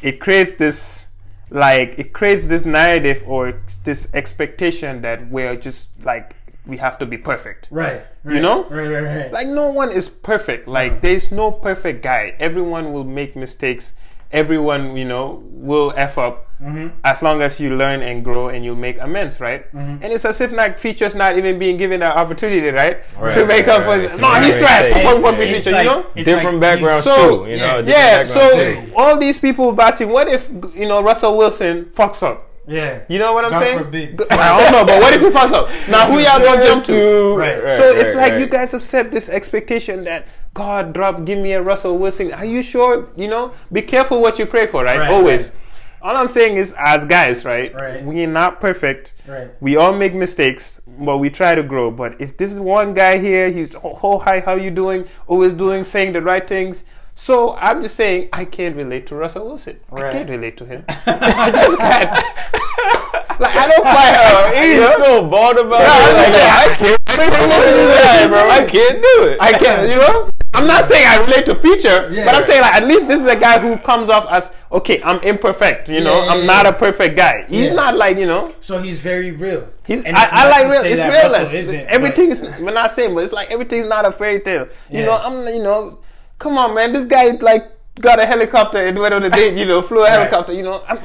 [0.00, 1.06] it creates this
[1.50, 6.36] like it creates this narrative or this expectation that we're just like
[6.66, 7.68] we have to be perfect.
[7.70, 8.02] Right.
[8.24, 8.64] You know?
[8.64, 8.88] Right.
[8.88, 9.02] Right.
[9.04, 9.32] Right.
[9.32, 10.66] Like no one is perfect.
[10.68, 12.34] Like there's no perfect guy.
[12.38, 13.92] Everyone will make mistakes.
[14.32, 16.96] Everyone, you know, will f up Mm-hmm.
[17.04, 19.66] as long as you learn and grow and you make amends, right?
[19.74, 23.44] And it's as if like features not even being given the opportunity, right, Right, to
[23.44, 23.88] make right, up for.
[23.98, 24.14] right.
[24.14, 24.86] To No, make he's trash.
[24.86, 25.02] mistakes.
[25.04, 26.06] Fuck, fuck, Yeah, feature, you know.
[26.14, 27.50] different like backgrounds So too.
[27.50, 27.66] You yeah.
[27.66, 28.92] know, different Yeah, backgrounds, too.
[28.92, 30.08] so all these people batting.
[30.08, 32.48] What if you know Russell Wilson fucks up?
[32.66, 33.02] Yeah.
[33.08, 34.18] You know what I'm God saying?
[34.30, 35.68] I don't know, but what if we fucks up?
[35.88, 37.36] Now who y'all gonna jump to?
[37.36, 37.70] Right.
[37.70, 41.60] so it's like you guys have set this expectation that God drop, give me a
[41.60, 42.32] Russell Wilson.
[42.32, 43.10] Are you sure?
[43.16, 45.00] You know, be careful what you pray for, right?
[45.00, 45.42] Right, Always.
[45.44, 45.52] right.
[46.00, 47.74] All I'm saying is, as guys, right?
[47.74, 48.04] Right.
[48.04, 49.14] We are not perfect.
[49.26, 49.50] Right.
[49.60, 51.90] We all make mistakes, but we try to grow.
[51.90, 55.08] But if this is one guy here, he's oh, oh hi, how you doing?
[55.26, 56.84] Always doing, saying the right things.
[57.14, 59.78] So I'm just saying, I can't relate to Russell Wilson.
[59.90, 60.06] Right.
[60.06, 60.84] I can't relate to him.
[60.88, 63.40] I just can't.
[63.40, 64.62] like I don't find her.
[64.62, 66.32] He's so bald about Yeah, it.
[66.32, 67.00] Like, I can't.
[67.08, 68.38] I can't, bro.
[68.50, 69.38] I can't do it.
[69.40, 70.30] I can't, you know?
[70.52, 72.24] I'm not saying I relate to feature, Yeah.
[72.26, 75.02] but I'm saying like at least this is a guy who comes off as okay,
[75.02, 77.44] I'm imperfect, you know, I'm not a perfect guy.
[77.48, 79.68] He's not like, you know, So he's very real.
[79.84, 81.34] he's I, I like real it's realist.
[81.40, 84.40] Russell isn't, Everything but- is we're not saying, but it's like everything's not a fairy
[84.40, 84.68] tale.
[84.90, 85.98] You know, I'm you know
[86.38, 87.70] come on, man, this guy like
[88.00, 90.82] got a helicopter and went on a date, you know, flew a helicopter, you know.
[90.88, 90.98] I'm,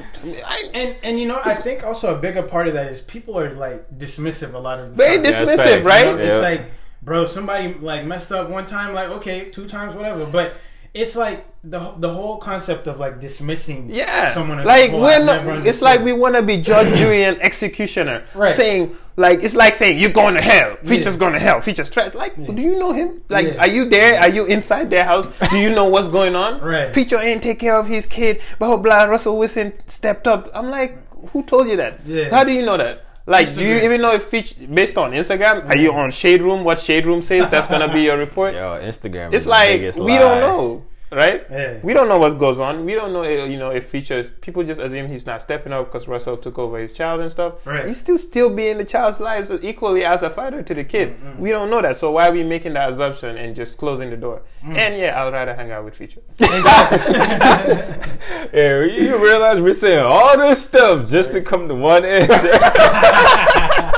[0.45, 3.37] I, And and you know, I think also a bigger part of that is people
[3.39, 5.23] are like dismissive a lot of the very time.
[5.23, 6.05] that's dismissive, facts, You right?
[6.05, 6.33] know, Yeah.
[6.33, 6.71] It's like,
[7.01, 10.25] bro, somebody like messed up one time, like okay, two times, whatever.
[10.25, 10.55] But
[10.93, 14.63] it's like the the whole concept of like dismissing Yeah, someone.
[14.63, 18.23] like a we're not, it's like we want to be judge, jury, and executioner.
[18.33, 18.55] Right.
[18.55, 20.77] Saying like it's like saying you're going to hell.
[20.85, 21.19] Features Yeah.
[21.19, 21.59] going to hell.
[21.59, 22.13] Features trash.
[22.13, 23.21] Like, do you know him?
[23.27, 23.59] Like, Yeah.
[23.61, 24.19] are you there?
[24.21, 25.27] Are you inside their house?
[25.51, 26.61] Do you know what's going on?
[26.63, 26.93] Right.
[26.93, 28.39] Feature ain't take care of his kid.
[28.57, 29.03] Blah blah blah.
[29.03, 30.49] Russell Wilson stepped up.
[30.53, 30.97] I'm like,
[31.31, 31.99] who told you that?
[32.05, 32.29] Yeah.
[32.29, 33.05] How do you know that?
[33.25, 35.67] Like, do you even know if feature based on Instagram?
[35.69, 36.63] Are you on Shade Room?
[36.63, 37.49] What Shade Room says?
[37.49, 38.53] That's gonna be your report.
[38.55, 39.33] Yo, Instagram.
[39.33, 40.17] It's the like biggest we lie.
[40.19, 41.45] don't know, right?
[41.49, 41.77] Yeah.
[41.81, 42.85] We don't know what goes on.
[42.85, 44.31] We don't know, eh, you know, if features.
[44.41, 47.55] People just assume he's not stepping up because Russell took over his child and stuff.
[47.65, 47.87] Right.
[47.87, 51.15] He's still still being the child's lives equally as a father to the kid.
[51.37, 54.17] We don't know that, so why are we making that assumption and just closing the
[54.17, 54.41] door?
[54.63, 56.21] And yeah, I'd rather hang out with feature.
[58.53, 62.35] Yeah, you realize we're saying all this stuff just to come to one answer.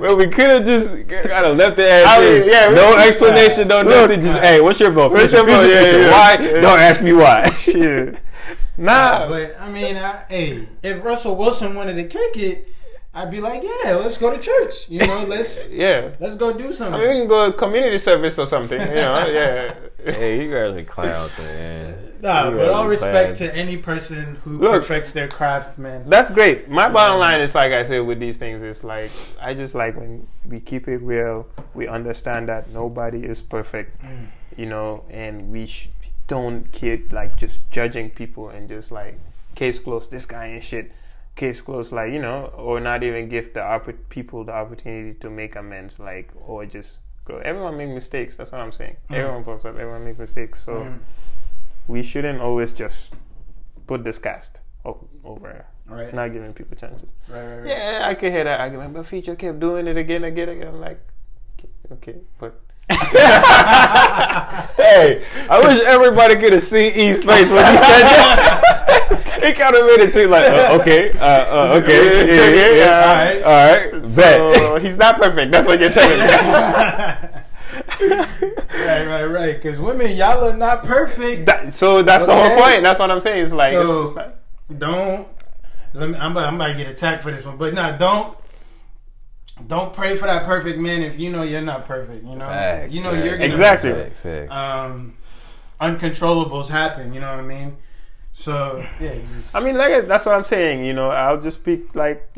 [0.00, 2.48] well, we could have just kind of left the ass I mean, in.
[2.48, 4.20] yeah, we- no explanation, no Look, nothing.
[4.22, 5.12] Just hey, what's your vote?
[5.12, 5.62] what's your vote?
[5.62, 6.44] future, Yeah, yeah, why?
[6.44, 6.60] yeah.
[6.60, 7.50] Don't ask me why.
[7.50, 8.18] Shit.
[8.76, 12.68] Nah, But I mean, I, hey, if Russell Wilson wanted to kick it,
[13.12, 14.88] I'd be like, yeah, let's go to church.
[14.88, 16.10] You know, let's yeah.
[16.20, 17.00] let's go do I something.
[17.00, 18.80] mean, we can go community service or something.
[18.80, 19.74] You know, yeah.
[20.04, 22.12] hey, you guys are clowns, man.
[22.22, 23.50] Nah, You but all respect bad.
[23.50, 24.82] to any person who Look.
[24.82, 26.08] perfects their craft, man.
[26.08, 26.68] That's great.
[26.68, 29.96] My bottom line is like I said with these things it's like I just like
[29.96, 31.46] when we keep it real.
[31.74, 34.26] We understand that nobody is perfect, mm.
[34.56, 35.88] you know, and we sh-
[36.28, 39.18] don't keep like just judging people and just like
[39.56, 40.10] case closed.
[40.12, 40.92] This guy ain't shit.
[41.40, 45.30] Case closed, like you know, or not even give the oppor- people the opportunity to
[45.30, 47.38] make amends, like or just go.
[47.38, 48.36] Everyone make mistakes.
[48.36, 48.96] That's what I'm saying.
[49.08, 49.76] Everyone fucks up.
[49.80, 50.62] Everyone make mistakes.
[50.62, 50.98] So Mm.
[51.88, 53.14] we shouldn't always just
[53.86, 56.12] put this cast o- over Right.
[56.14, 57.10] not giving people chances.
[57.28, 57.66] Right, right, right.
[57.68, 60.68] Yeah, I could hear that argument, but Feature kept doing it again, again, again.
[60.68, 61.00] I'm like,
[61.58, 62.52] okay, okay, but
[64.76, 68.49] Hey, I wish everybody could have seen E's face when he said that.
[69.42, 72.78] He kind of made it seem like, uh, okay, uh, uh, okay, yeah, yeah, Okay,
[72.78, 73.00] yeah, yeah.
[73.00, 74.56] all right, all right, bet.
[74.56, 75.52] so he's not perfect.
[75.52, 76.26] That's what you're telling me.
[78.00, 79.54] right, right, right.
[79.62, 81.46] Because women, y'all are not perfect.
[81.46, 82.82] That- so that's the whole point.
[82.84, 83.44] That's what I'm saying.
[83.44, 84.16] It's like, So- it's,
[84.70, 85.26] it's Don't.
[85.92, 86.16] Let me.
[86.16, 88.36] I'm about, I'm about to get attacked for this one, but nah, don't.
[89.66, 92.24] Don't pray for that perfect man if you know you're not perfect.
[92.24, 93.92] You know, Facts, you know facts, you're gonna Exactly.
[93.92, 94.54] Facts, facts.
[94.54, 95.16] um,
[95.80, 97.12] uncontrollables happen.
[97.12, 97.76] You know what I mean?
[98.32, 100.84] So yeah, just, I mean, like that's what I'm saying.
[100.84, 102.32] You know, I'll just speak like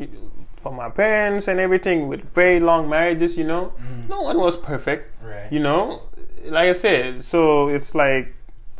[0.57, 3.37] for my parents and everything with very long marriages.
[3.37, 4.09] You know, mm.
[4.09, 5.13] no one was perfect.
[5.23, 5.51] right.
[5.51, 6.01] you know
[6.45, 8.33] like i said so it's like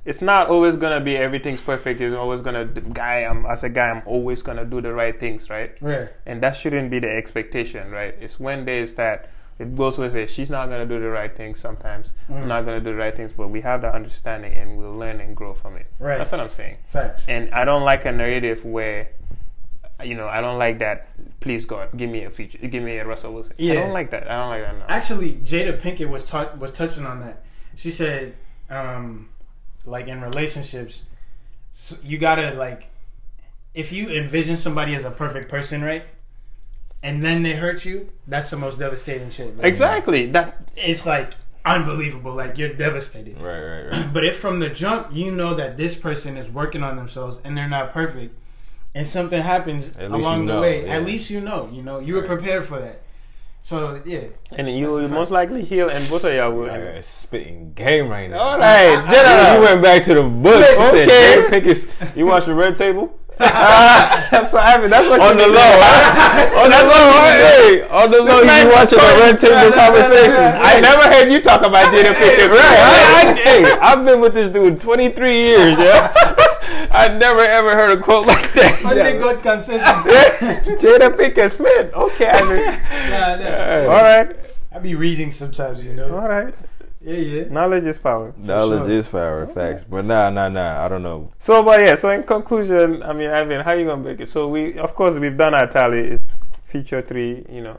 [0.06, 3.70] it's not always gonna be everything's perfect it's always gonna the guy i'm as a
[3.70, 6.10] guy i'm always gonna do the right things right right.
[6.26, 9.30] and that shouldn't be the expectation right it's when there's that
[9.64, 12.80] it goes with it she's not gonna do the right things sometimes i'm not gonna
[12.80, 15.76] do the right things but we have that understanding and we'll learn and grow from
[15.78, 16.18] it Right.
[16.18, 17.28] that's what i'm saying Facts.
[17.28, 19.10] and i don't like a narrative where
[20.04, 21.08] you know i don't like that
[21.40, 23.74] please god give me a feature give me a russell wilson Yeah.
[23.74, 24.86] i don't like that i don't like that no.
[24.90, 27.44] Actually, Jada Pinkett was ta- was touching on that.
[27.76, 28.36] She said,
[28.70, 29.30] um,
[29.86, 31.08] like in relationships,
[31.74, 32.90] s you gotta like,
[33.74, 36.04] if you envision somebody as a perfect person, right,
[37.04, 39.58] and then they hurt you, that's the most devastating shit.
[39.58, 41.34] Like, exactly that It's like
[41.66, 42.34] unbelievable.
[42.34, 43.40] Like you're devastated.
[43.40, 44.14] right, right, right.
[44.14, 47.56] But if from the jump you know that this person is working on themselves and
[47.58, 48.36] they're not perfect,
[48.96, 50.96] and something happens along you the way, yeah.
[50.96, 51.70] at least you know.
[51.72, 52.30] You know, you were Right.
[52.30, 53.02] prepared for that.
[53.66, 56.68] So yeah, And you will most likely heal, and both of y'all will.
[56.68, 58.38] Like a spitting game right now.
[58.40, 59.56] All right, You- Jenna.
[59.56, 60.68] You went back to the books.
[60.80, 61.62] You said Okay.
[61.72, 64.90] Jada You watch the Red Table that's what I mean.
[64.90, 65.72] That's what on you the low.
[65.82, 66.60] huh?
[66.64, 67.06] on the low.
[67.34, 68.40] Hey, on the low.
[68.40, 69.22] You man be watching the funny.
[69.22, 70.54] Red Table conversations.
[70.62, 72.50] I never heard you talk about Jada Pinkett.
[72.50, 72.78] Right.
[72.80, 75.78] I, I, hey, I've been with this dude 23 years.
[75.80, 76.14] Yeah.
[76.92, 78.86] I never ever heard a quote like that.
[78.86, 81.94] I think God can say Jada Pinkett Smith.
[81.94, 83.94] Okay, I mean, Nah, nah.
[83.94, 84.36] all right,
[84.74, 86.16] I be reading sometimes, you know.
[86.18, 86.54] all right.
[87.04, 87.44] Yeah, yeah.
[87.50, 88.34] Knowledge is power.
[88.38, 88.92] Knowledge sure.
[88.92, 89.84] is power, facts.
[89.84, 90.86] But nah, nah, nah.
[90.86, 91.32] I don't know.
[91.38, 91.96] So, but yeah.
[91.96, 94.30] So, in conclusion, I mean, Ivan, how you gonna break it?
[94.30, 96.18] So, we, of course, we've done our tally.
[96.64, 97.78] Feature three, you know.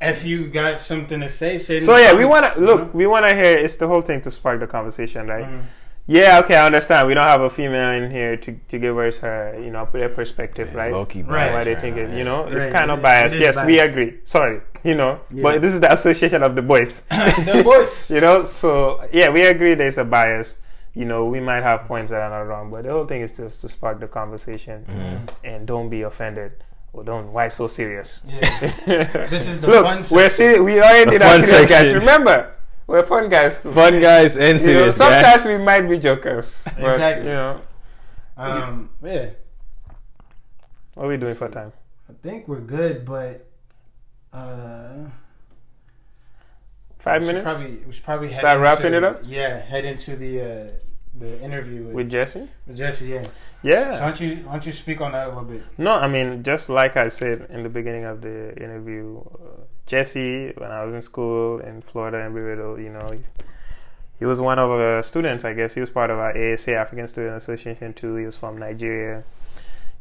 [0.00, 1.80] If you got something to say, say.
[1.80, 2.80] So the yeah, we wanna you look.
[2.80, 2.90] know?
[2.94, 3.58] We wanna hear.
[3.58, 5.44] It's the whole thing to spark the conversation, right?
[5.44, 5.62] Mhm.
[6.10, 7.06] Yeah, okay, I understand.
[7.06, 10.08] We don't have a female in here to, to give us her, you know, their
[10.08, 10.92] perspective, right?
[10.92, 11.52] Low-key Right.
[11.52, 13.34] Why bias they right think now, it, you know, it's kind it of is- biased.
[13.36, 14.18] it is Yes, we agree.
[14.24, 15.42] Sorry, you know, Yeah.
[15.44, 18.10] but this is the association of the boys, the voice.
[18.14, 18.42] you know.
[18.44, 20.56] So yeah, we agree there's a bias,
[20.94, 23.36] you know, we might have points that are not wrong, but the whole thing is
[23.36, 25.46] just to spark the conversation Mm-hmm.
[25.46, 26.52] and don't be offended.
[26.92, 27.32] Or don't.
[27.32, 28.18] Why so serious?
[28.26, 28.50] Yeah.
[29.30, 30.64] This is the Look, fun we're section.
[30.64, 31.94] We already The did our fun serious guys.
[31.94, 32.56] Remember,
[32.90, 33.70] we're fun guys too.
[33.72, 35.46] Fun guys and You know, sometimes guys.
[35.46, 36.64] we might be jokers.
[36.64, 37.28] But, Exactly.
[37.30, 37.60] You know,
[38.36, 39.30] Um, yeah,
[40.94, 41.72] what are we doing for time?
[42.08, 43.46] I think we're good, but
[44.32, 45.06] uh,
[46.98, 49.20] Five we minutes Probably, we should probably head Start into- wrapping it up?
[49.24, 50.70] Yeah, head into the uh,
[51.14, 52.48] the interview with, with Jesse.
[52.66, 53.06] with Jesse.
[53.06, 53.22] Yeah.
[53.62, 53.84] Yeah.
[53.96, 55.62] So why don't you why don't you speak on that a little bit?
[55.78, 59.59] No, I mean, just like I said in the beginning of the interview, uh,
[59.90, 63.18] Jesse, when I was in school in Florida and Riverville, you know, he,
[64.20, 65.74] he was one of the students, I guess.
[65.74, 68.14] He was part of our ASA, African Student Association, too.
[68.14, 69.24] He was from Nigeria.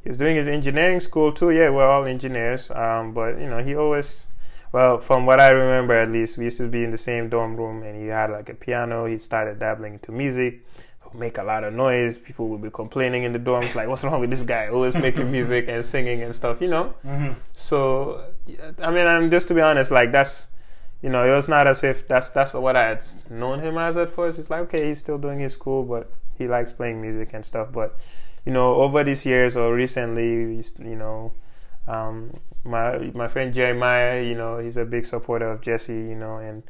[0.03, 1.49] He was doing his engineering school, too.
[1.49, 2.69] Yeah, we're all engineers.
[2.69, 4.27] Um, but, you know, he always,
[4.71, 7.55] well, from what I remember at least, we used to be in the same dorm
[7.55, 9.07] room and he had like a piano.
[9.07, 10.61] He started dabbling into music
[11.13, 12.17] make a lot of noise.
[12.17, 14.67] People would be complaining in the dorms, like, "What's wrong with this guy?
[14.67, 16.93] Always making music and singing and stuff," you know.
[17.05, 17.33] Mm-hmm.
[17.53, 18.23] So,
[18.81, 20.47] I mean, I'm just to be honest, like that's,
[21.01, 23.97] you know, it was not as if that's that's what I had known him as
[23.97, 24.39] at first.
[24.39, 27.71] It's like, okay, he's still doing his school, but he likes playing music and stuff.
[27.71, 27.97] But,
[28.45, 31.33] you know, over these years or recently, you know,
[31.87, 36.37] um, my my friend Jeremiah, you know, he's a big supporter of Jesse, you know,
[36.37, 36.63] and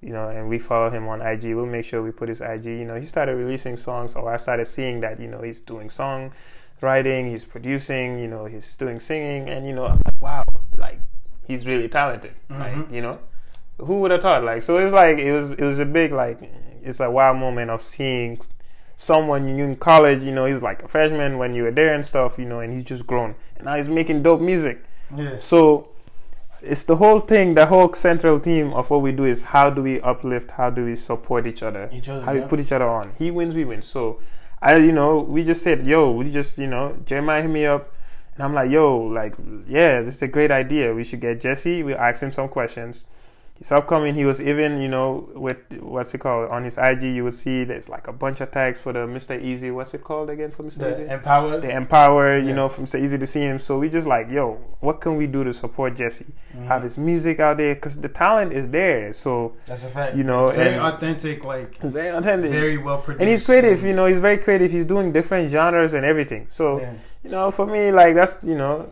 [0.00, 1.54] you know, and we follow him on IG.
[1.54, 2.66] We'll make sure we put his IG.
[2.66, 5.20] You know, he started releasing songs, or I started seeing that.
[5.20, 6.32] You know, he's doing song
[6.82, 8.18] writing, he's producing.
[8.18, 10.44] You know, he's doing singing, and you know, wow,
[10.76, 11.00] like
[11.46, 12.32] he's really talented.
[12.50, 12.92] Like, Mhm.
[12.92, 13.18] you know,
[13.78, 14.44] who would have thought?
[14.44, 16.38] Like, so it's like it was it was a big like
[16.82, 18.38] it's a wow moment of seeing
[18.96, 20.22] someone you in college.
[20.24, 22.38] You know, he's like a freshman when you were there and stuff.
[22.38, 24.82] You know, and he's just grown, and now he's making dope music.
[25.14, 25.36] Yeah.
[25.38, 25.88] So
[26.62, 29.82] it's the whole thing, the whole central theme of what we do is how do
[29.82, 32.42] we uplift, how do we support each other, Each other, how yeah.
[32.42, 33.10] we put each other on.
[33.18, 33.82] He wins, we win.
[33.82, 34.20] So
[34.60, 37.92] I, you know, we just said, yo, we just, you know, Jeremiah hit me up,
[38.42, 39.36] and I'm like, yo, like,
[39.68, 40.92] yeah, this is a great idea.
[40.92, 41.84] We should get Jesse.
[41.84, 43.04] We'll ask him some questions.
[43.62, 44.16] He's upcoming.
[44.16, 47.04] He was even, you know, with what's it called on his IG.
[47.04, 49.40] You would see there's like a bunch of tags for the Mr.
[49.40, 49.72] Eazi.
[49.72, 50.78] What's it called again for Mr.
[50.78, 51.06] Eazi?
[51.06, 51.60] The emPawa.
[51.60, 52.54] the emPawa, you Yeah.
[52.56, 53.60] know, from so easy to see him.
[53.60, 56.26] So we just like, yo, what can we do to support Jesse?
[56.56, 56.66] Mhm.
[56.66, 59.12] Have his music out there because the talent is there.
[59.12, 60.16] So That's a fact.
[60.16, 62.50] you know, It's very and- authentic, like very authentic.
[62.50, 63.20] very well produced.
[63.20, 64.72] and he's creative, you know, he's very creative.
[64.72, 66.48] He's doing different genres and everything.
[66.50, 66.94] So Yeah.
[67.22, 68.88] you know, for me, like that's you know,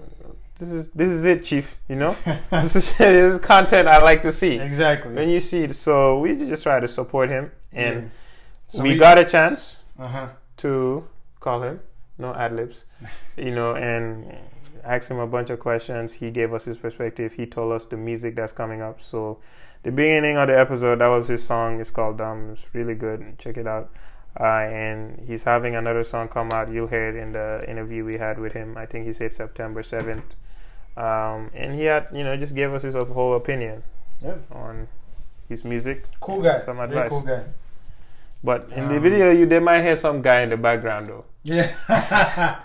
[0.61, 1.79] this is this is it, chief.
[1.89, 2.17] You know,
[2.51, 4.59] this is this is content I like to see.
[4.59, 5.13] exactly.
[5.15, 8.11] When you see it, so we just try to support him, and
[8.69, 10.29] So we, got a chance Uh huh.
[10.59, 11.05] to
[11.41, 11.81] call him,
[12.19, 12.85] no ad libs,
[13.37, 14.37] you know, and
[14.85, 16.13] asked him a bunch of questions.
[16.15, 17.33] He gave us his perspective.
[17.35, 19.01] He told us the music that's coming up.
[19.01, 19.39] So,
[19.83, 21.81] the beginning of the episode, that was his song.
[21.81, 22.51] It's called Dumb.
[22.53, 23.39] It's really good.
[23.39, 23.91] Check it out.
[24.39, 26.71] Uh, and he's having another song come out.
[26.71, 28.77] You'll hear it in the interview we had with him.
[28.77, 30.23] I think he said September 7th.
[31.01, 33.83] Um, and he had, you know, just gave us his whole opinion
[34.21, 34.35] Yeah.
[34.53, 34.89] on
[35.49, 36.05] his music.
[36.21, 36.59] Cool guy.
[36.59, 37.09] Some Very advice.
[37.09, 37.43] cool guy.
[38.45, 41.25] But in the Um, video, you they might hear some guy in the background though.
[41.43, 41.69] Yeah.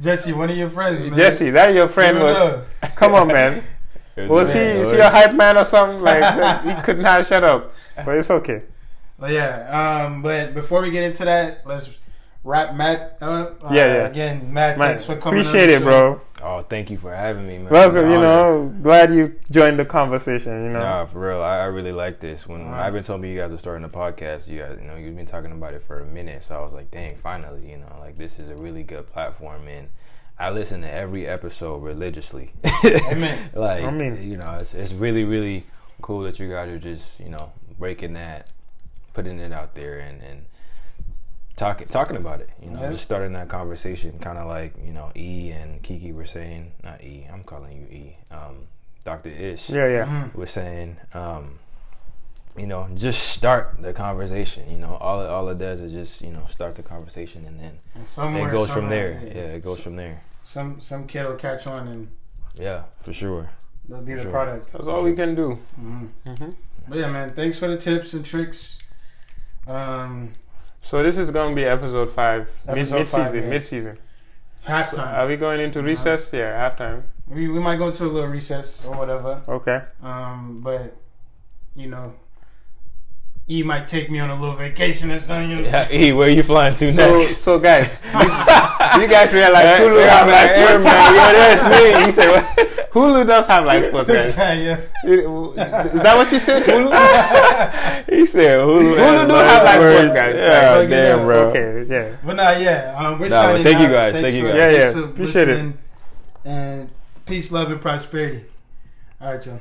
[0.00, 1.14] Jesse, one of your friends, man.
[1.14, 2.36] Jesse, that your friend was.
[2.36, 2.66] up.
[2.96, 3.64] Come on, man.
[4.16, 4.60] Was he?
[4.60, 6.00] Is he a hype man or something?
[6.00, 7.72] Like, like, he could not shut up.
[8.04, 8.62] But it's okay.
[9.18, 11.98] But yeah, um, but before we get into that, let's
[12.44, 13.64] wrap Matt up.
[13.64, 14.06] Uh, Yeah, yeah.
[14.06, 15.40] Again, Matt, Man, thanks for coming.
[15.40, 16.20] appreciate it, the bro.
[16.42, 17.70] Oh, thank you for having me, man.
[17.70, 18.10] Welcome.
[18.10, 20.64] You know, glad you joined the conversation.
[20.66, 22.46] You know, Nah, for real, I, I really like this.
[22.46, 22.62] When.
[22.68, 25.24] I've been telling you guys are starting a podcast, you guys, you know, you've been
[25.26, 26.44] talking about it for a minute.
[26.44, 29.66] So I was like, dang, finally, you know, like this is a really good platform,
[29.68, 29.88] and
[30.38, 32.52] I listen to every episode religiously.
[32.84, 33.50] Amen.
[33.54, 35.64] like, I mean- you know, it's it's really really
[36.02, 38.50] cool that you guys are just you know breaking that,
[39.14, 40.44] putting it out there, and and
[41.56, 42.50] talking talking about it.
[42.62, 42.90] You know, Yeah.
[42.90, 47.02] just starting that conversation, kind of like you know E and Kiki were saying, not
[47.02, 48.66] E, I'm calling you E, um,
[49.04, 50.04] Doctor Ish yeah, yeah.
[50.06, 50.34] Mhm.
[50.34, 51.58] was saying, um,
[52.56, 54.70] you know, just start the conversation.
[54.70, 57.58] You know, all it, all it does is just you know start the conversation, and
[57.60, 59.20] then And it goes from there.
[59.24, 60.22] Yeah, it goes from there.
[60.44, 62.08] Some some kid will catch on and
[62.54, 63.50] Yeah, for sure.
[63.88, 64.30] they'll be the Sure.
[64.30, 64.72] product.
[64.72, 65.58] That's all we can do.
[65.76, 66.50] hmm hmm
[66.88, 68.78] But yeah, man, thanks for the tips and tricks.
[69.66, 70.32] Um,
[70.84, 73.48] So this is gonna be episode five, mid Episode mid, season, yeah.
[73.48, 73.98] mid season.
[74.66, 75.12] halftime.
[75.14, 75.88] Are we going into Uh-huh.
[75.88, 76.30] recess?
[76.32, 77.02] Yeah, halftime.
[77.26, 79.42] we we might go to a little recess or whatever.
[79.48, 79.80] Okay.
[80.02, 80.94] Um, but
[81.74, 82.14] you know,
[83.48, 85.50] E might take me on a little vacation or something.
[85.50, 85.68] You know?
[85.68, 87.38] Yeah, E, where are you flying to So, next?
[87.38, 88.20] so guys, you,
[89.02, 92.04] you guys realize Hey, Hulu hey, have man, like hey, man, yeah, that's me.
[92.06, 92.83] You say what?
[92.94, 94.36] Hulu does have live sports, guys.
[94.38, 94.78] yeah.
[95.04, 96.62] Is that what you said?
[96.62, 98.06] Hulu?
[98.08, 98.94] he said Hulu.
[98.96, 100.36] Hulu do have live sports, guys.
[100.36, 101.48] Yeah, Like, damn, yeah, bro.
[101.48, 102.16] Okay, yeah.
[102.24, 102.94] But nah, yeah.
[102.96, 104.56] Um, we're Nah, signing thank you guys, Thanks thank you guys.
[104.56, 104.78] Yeah, yeah.
[104.92, 105.74] thanks for Appreciate it.
[106.44, 106.92] And
[107.26, 108.44] peace, love, and prosperity.
[109.20, 109.60] All right, y'all.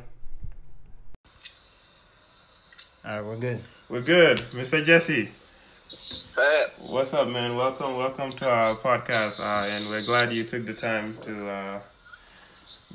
[3.05, 3.61] All right, we're good.
[3.89, 4.84] We're good, Mr.
[4.84, 5.31] Jesse.
[6.36, 7.55] Hey, What's up, man?
[7.55, 11.79] Welcome, welcome to our podcast, uh, and we're glad you took the time to uh,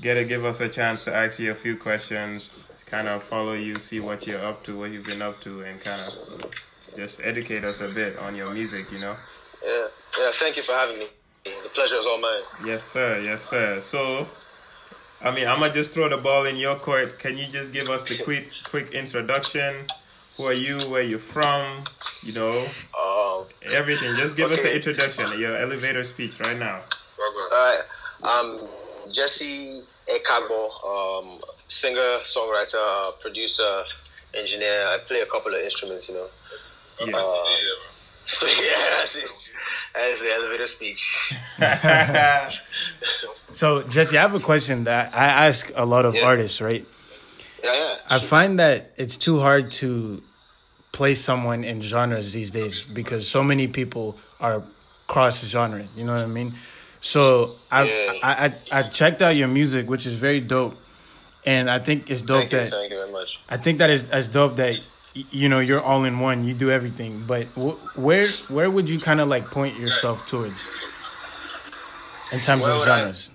[0.01, 3.53] get to give us a chance to ask you a few questions, kind of follow
[3.53, 6.51] you, see what you're up to, what you've been up to, and kind of
[6.97, 9.15] just educate us a bit on your music, you know.
[9.65, 9.87] yeah,
[10.19, 10.31] yeah.
[10.33, 11.07] Thank you for having me.
[11.45, 12.43] The pleasure is all mine.
[12.67, 13.21] Yes, sir.
[13.21, 13.81] Yes, sir.
[13.81, 14.27] So,
[15.23, 17.19] I mean, I'm gonna just throw the ball in your court.
[17.19, 19.87] Can you just give us the quick, quick introduction?
[20.37, 20.79] Who are you?
[20.91, 21.85] Where you from?
[22.23, 22.67] You know,
[22.99, 24.15] Um, everything.
[24.17, 26.83] Just give us an introduction, your elevator speech right now.
[27.19, 27.81] all right.
[28.23, 28.61] I'm
[29.13, 33.83] Jesse Ekagbo, um, singer, songwriter, uh, producer,
[34.35, 34.87] engineer.
[34.89, 36.27] I play a couple of instruments, you know.
[37.07, 37.29] Yes.
[38.27, 39.53] So yeah, that's it.
[39.95, 41.33] That's the elevator speech.
[43.53, 46.27] So, Jesse, I have a question that I ask a lot of Yeah.
[46.27, 46.85] artists, right?
[47.65, 47.95] Yeah, yeah.
[48.11, 50.23] I find that it's too hard to
[50.93, 54.63] place someone in genres these days because so many people are
[55.07, 55.87] cross genre.
[55.97, 56.55] You know what I mean?
[57.01, 58.13] So I, Yeah.
[58.23, 60.77] I, I I checked out your music, which is very dope,
[61.47, 63.39] and I think it's dope Thank you, that thank you very much.
[63.49, 64.79] I think that is as dope that
[65.15, 66.45] you know you're all in one.
[66.45, 67.25] You do everything.
[67.27, 70.81] But wh- where where would you kind of like point yourself towards
[72.33, 73.31] in terms Where of would I- genres?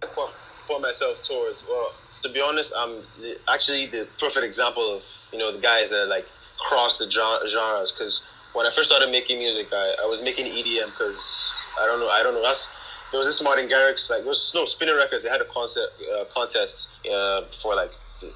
[0.00, 0.30] Put,
[0.66, 1.64] put myself towards.
[1.68, 1.92] Well,
[2.22, 3.02] to be honest, I'm
[3.48, 5.02] actually the perfect example of
[5.32, 6.26] you know the guys that like
[6.68, 7.92] cross the genres.
[7.92, 12.00] Because when I first started making music, I, I was making EDM because I don't
[12.00, 12.42] know, I don't know.
[12.42, 12.68] That's
[13.10, 15.24] there was this Martin Garrix like there was no Spinnin' Records.
[15.24, 17.90] They had a concert uh, contest uh, for like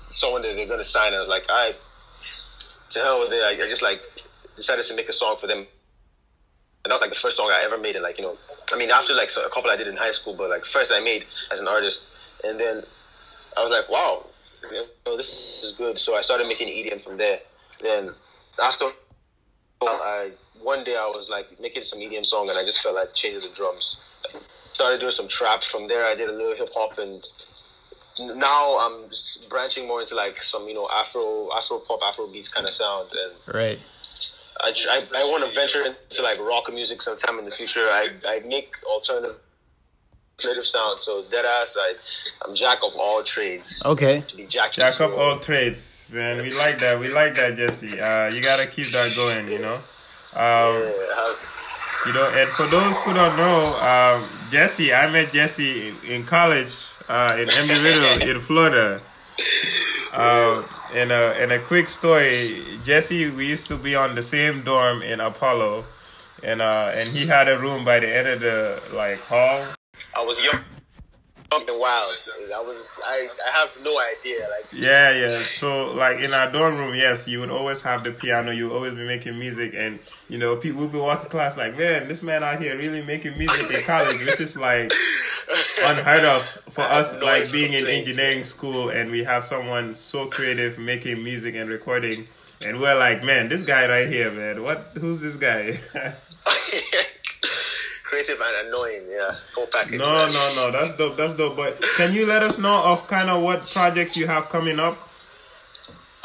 [0.09, 1.15] someone that they're gonna sign.
[1.15, 1.75] And like, I
[2.91, 3.43] to hell with it.
[3.43, 4.03] I, I just like
[4.57, 5.67] decided to make a song for them.
[6.85, 7.95] And that like the first song I ever made.
[7.95, 8.37] And like, you know,
[8.73, 10.93] I mean, after like so a couple I did in high school, but like first
[10.95, 12.13] I made as an artist.
[12.45, 12.83] And then
[13.57, 14.63] I was like, wow, this
[15.63, 15.99] is good.
[15.99, 17.41] So I started making EDM from there.
[17.81, 18.11] Then
[18.63, 18.87] after
[19.83, 23.15] I, one day I was like making some medium song and I just felt like
[23.15, 24.05] changing the drums.
[24.73, 25.63] Started doing some trap.
[25.63, 27.23] From there I did a little hip hop and
[28.19, 29.11] now I'm
[29.49, 33.11] branching more into like some, you know, Afro, Afro pop, Afro beats kind of sound.
[33.13, 33.79] And Right.
[34.61, 37.87] I, I, I want to venture into like rock music sometime in the future.
[37.91, 39.39] I, I make alternative
[40.39, 40.99] creative sound.
[41.01, 41.95] So dead ass, I
[42.45, 43.83] I'm jack of all trades.
[43.85, 44.23] Okay.
[44.27, 46.43] To be jack, Jack of all trades, man.
[46.43, 46.99] We like that.
[46.99, 48.01] We like that, Jesse.
[48.01, 49.77] Uh, you gotta keep that going, you know.
[50.35, 51.35] Um, Yeah,
[52.07, 56.25] You know, and for those who don't know, um, Jesse, I met Jesse in, in
[56.25, 56.75] college
[57.09, 59.01] uh, in Embry-Riddle in Florida.
[60.13, 60.65] Um,
[60.95, 65.03] and a and a quick story, Jesse, we used to be on the same dorm
[65.03, 65.85] in Apollo,
[66.43, 69.67] and uh, and he had a room by the end of the like hall.
[70.15, 70.65] I was young,
[71.63, 72.17] and wild.
[72.55, 74.41] I was I, I have no idea.
[74.41, 75.39] Like Yeah, yeah.
[75.39, 78.51] So like in our dorm room, yes, you would always have the piano.
[78.51, 81.79] You would always be making music, and you know people would be walking class like,
[81.79, 84.91] man, this man out here really making music in college, which is like
[85.85, 90.27] unheard of for us, no like being in engineering school, and we have someone so
[90.27, 92.27] creative making music and recording,
[92.67, 94.93] and we're like, man, this guy right here, man, what?
[95.01, 95.79] Who's this guy?
[98.15, 99.03] creative and annoying.
[99.11, 99.99] Yeah, full package.
[99.99, 100.33] no, man.
[100.33, 101.17] no, no, that's dope.
[101.17, 101.57] That's dope.
[101.57, 104.97] But can you let us know of kind of what projects you have coming up?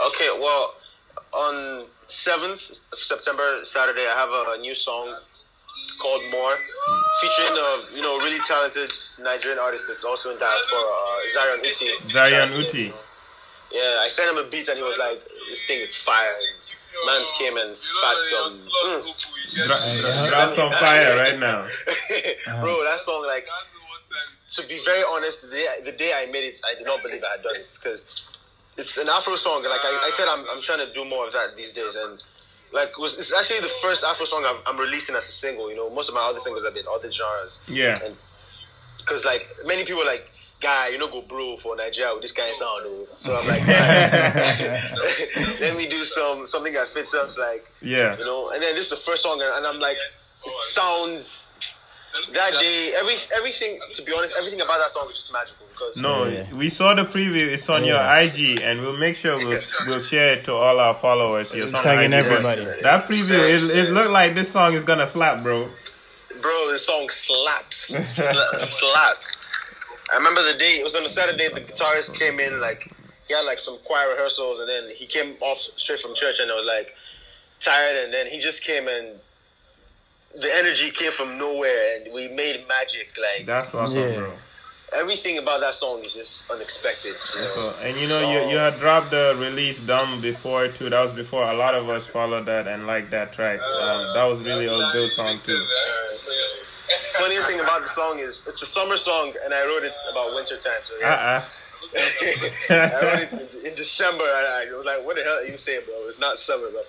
[0.07, 0.75] Okay, well,
[1.33, 5.15] on seventh September, Saturday, I have a, a new song
[5.99, 6.55] called "More,"
[7.21, 8.91] featuring a you know really talented
[9.23, 12.07] Nigerian artist that's also in diaspora, uh, Zion Uti.
[12.07, 12.93] Zarian Uti.
[13.71, 16.35] Yeah, I sent him a beat and he was like, "This thing is fire."
[16.89, 18.49] And Mans came and spat some.
[18.49, 19.05] Mm.
[19.65, 21.67] Dra- drop some fire right now.
[22.61, 23.47] Bro, that song like.
[24.55, 27.21] To be very honest, the day, the day I made it, I did not believe
[27.23, 28.35] I had done it because
[28.77, 29.63] it's an Afro song.
[29.63, 32.23] Like I, I said, I'm, I'm trying to do more of that these days, and
[32.73, 35.69] like it was it's actually the first Afro song I've, I'm releasing as a single.
[35.69, 37.61] You know, most of my other singles have been other genres.
[37.67, 37.97] Yeah.
[38.03, 38.15] And
[38.97, 40.29] because like many people like,
[40.59, 42.85] guy, you know, go bro for Nigeria with this kind of sound.
[42.85, 43.07] Though.
[43.15, 45.59] So I'm like, alright.
[45.61, 47.37] let me do some something that fits us.
[47.37, 48.17] Like Yeah.
[48.17, 49.97] you know, and then this is the first song, and I'm like,
[50.45, 51.51] it sounds.
[52.33, 53.79] That day, every everything.
[53.93, 56.51] To be honest, everything about that song was just magical because No, Yeah.
[56.55, 57.45] we saw the preview.
[57.53, 60.95] It's on your IG, and we'll make sure we'll, we'll share it to all our
[60.95, 61.53] followers.
[61.53, 62.25] Your song Tagging IG.
[62.25, 62.81] everybody.
[62.81, 65.69] That preview, it, it looked like this song is gonna slap, bro.
[66.41, 69.47] bro, the song slaps, Sla- slaps.
[70.11, 70.77] I remember the day.
[70.79, 71.47] It was on a Saturday.
[71.49, 72.91] The guitarist came in like
[73.27, 76.51] he had like some choir rehearsals, and then he came off straight from church, and
[76.51, 76.95] I was like
[77.59, 79.19] tired, and then he just came and
[80.39, 83.15] the energy came from nowhere, and we made magic.
[83.19, 84.19] Like That's awesome, Yeah.
[84.19, 84.33] bro.
[84.93, 87.13] everything about that song is just unexpected.
[87.35, 87.47] You know?
[87.47, 90.89] So, and you know, you, you had dropped the release "Dumb" before too.
[90.89, 93.59] That was before a lot of us followed that and liked that track.
[93.61, 95.63] Um, that was really a good song too.
[96.97, 100.33] Funniest thing about the song is it's a summer song, and I wrote it about
[100.35, 100.81] winter time.
[100.83, 101.13] So yeah.
[101.13, 101.45] Uh
[102.69, 105.57] I wrote it in, in December, and I was like, "What the hell are you
[105.57, 105.95] saying, bro?
[106.07, 106.85] It's not summer, but."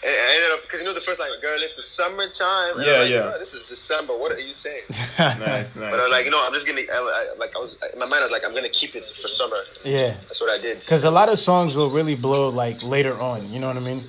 [0.00, 2.86] And I ended up because you know the first line, "Girl, it's the summertime." And
[2.86, 3.22] Yeah, like, yeah.
[3.30, 4.16] "Bro, This is December.
[4.16, 4.82] What are you saying?
[5.18, 5.72] nice, nice.
[5.74, 6.02] But I nice.
[6.02, 8.20] was like, you know, I'm just gonna I, I, like I was in my mind.
[8.20, 9.56] I was like, I'm gonna keep it for summer.
[9.84, 10.14] Yeah.
[10.28, 10.78] That's what I did.
[10.80, 13.50] Because a lot of songs will really blow like later on.
[13.50, 14.02] You know what I mean?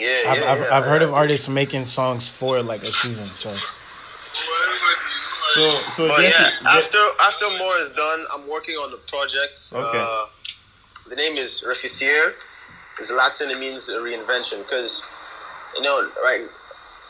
[0.00, 3.30] Yeah, I've, yeah, I've, yeah, I've heard of artists making songs for like a season.
[3.30, 3.54] So
[5.54, 9.58] So, so But Jesse, yeah, after after more is done, I'm working on the project.
[9.72, 9.98] Okay.
[9.98, 10.26] Uh,
[11.08, 12.34] the name is Reficier.
[12.98, 13.50] It's Latin.
[13.50, 14.58] It means a reinvention.
[14.64, 15.08] Because
[15.76, 16.46] you know, right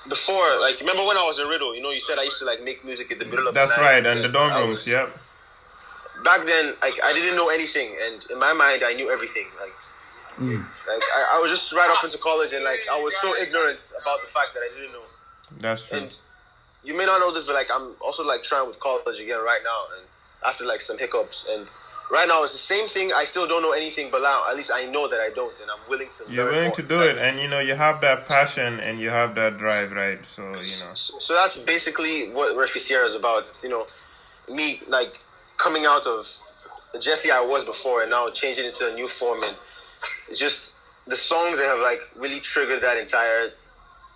[0.09, 1.75] before, like, remember when I was in Riddle?
[1.75, 3.75] You know, you said I used to like make music in the middle of that's
[3.75, 4.05] the night.
[4.05, 4.71] right, and the dorm rooms.
[4.87, 5.19] was- Yep.
[6.25, 9.47] Back then, like, I didn't know anything, and in my mind, I knew everything.
[9.61, 9.73] Like,
[10.41, 13.93] like I, I was just right up into college, and like, I was so ignorant
[14.03, 15.05] about the fact that I didn't know.
[15.59, 15.99] That's true.
[15.99, 16.21] And
[16.89, 19.61] you may not know this, but like I'm also like trying with college again right
[19.63, 20.07] now, and
[20.47, 21.71] after like some hiccups, and
[22.11, 23.13] right now it's the same thing.
[23.15, 25.71] I still don't know anything, but now at least I know that I don't, and
[25.71, 26.33] I'm willing to.
[26.33, 26.75] You're willing more.
[26.75, 29.93] to do it, and you know you have that passion and you have that drive,
[29.93, 30.25] right?
[30.25, 30.95] So you know.
[30.95, 33.41] So, so that's basically what Reficiera is about.
[33.41, 33.87] It's you know
[34.53, 35.19] me like
[35.59, 36.27] coming out of
[36.95, 39.55] the Jesse I was before, and now changing into a new form, and
[40.31, 40.77] it's just
[41.07, 43.51] the songs that have like really triggered that entire.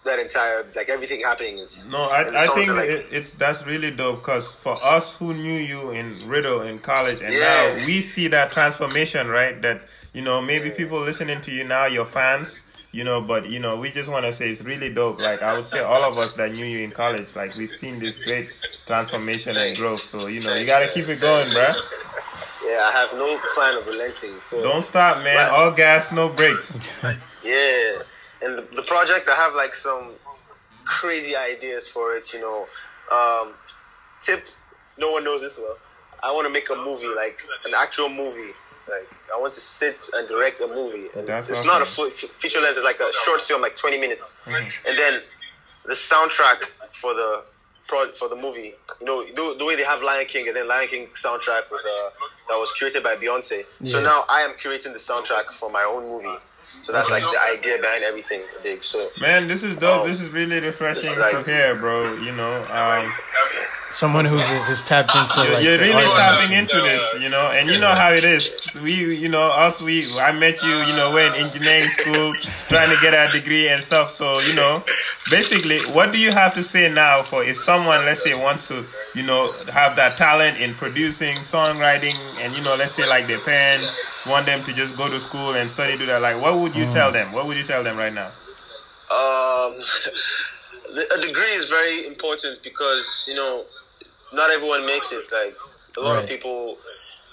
[0.05, 3.93] That entire like everything happening is No, I, I think like, it, it's that's really
[3.93, 7.41] dope because for us who knew you in Riddle in college and Yeah.
[7.41, 9.63] now we see that transformation, right?
[9.63, 9.83] That
[10.13, 13.77] you know maybe people listening to you now, your fans, you know, but you know
[13.77, 15.21] we just want to say it's really dope.
[15.21, 18.01] Like I would say, all of us that knew you in college, like we've seen
[18.01, 18.51] this great
[18.87, 20.01] transformation and growth.
[20.01, 21.73] So you know you gotta keep it going, bro
[22.73, 24.41] yeah, I have no plan of relenting.
[24.41, 25.51] So Don't stop, man.
[25.53, 26.91] All gas, no brakes.
[27.45, 27.99] Yeah,
[28.43, 30.11] and the, the project I have like some
[30.85, 32.33] crazy ideas for it.
[32.33, 32.67] You know,
[33.11, 33.55] um,
[34.21, 34.47] tip.
[34.99, 35.77] No one knows this well.
[36.23, 38.53] I want to make a movie, like an actual movie.
[38.89, 41.09] Like I want to sit and direct a movie.
[41.17, 42.11] And That's it's not a awesome.
[42.11, 42.77] full f- feature length.
[42.77, 45.21] It's like a short film, like twenty minutes, and then
[45.87, 47.45] the soundtrack for the
[47.87, 48.75] pro- for the movie.
[49.01, 51.83] You know, the, the way they have Lion King, and then Lion King soundtrack was
[51.87, 52.11] uh,
[52.49, 53.65] that was curated by Beyonce.
[53.83, 56.39] So now I am curating the soundtrack for my own movie.
[56.81, 58.83] So that's like the idea behind everything, big.
[58.83, 60.07] So Man, this is dope.
[60.07, 62.01] This is really refreshing Like- to hear, bro.
[62.15, 63.13] You know, um,
[63.91, 67.69] someone who's who's tapped into You're, like you're really tapping into this, you know, and
[67.69, 68.67] you know how it is.
[68.83, 72.35] We, you know, us, we, I met you, you know, we're in engineering school,
[72.69, 74.11] trying to get our degree and stuff.
[74.11, 74.83] So, you know,
[75.31, 78.87] basically, what do you have to say now for if someone, let's say, wants to,
[79.15, 83.39] you know, have that talent in producing, songwriting, and you know, let's say, like their
[83.41, 86.23] parents want them to just go to school and study to that.
[86.23, 87.33] Like, what would you tell them?
[87.33, 88.31] What would you tell them right now?
[89.13, 89.75] um,
[90.95, 93.65] the, a degree is very important because you know
[94.33, 95.25] not everyone makes it.
[95.33, 95.57] Like
[95.97, 96.23] a lot Right.
[96.25, 96.79] of people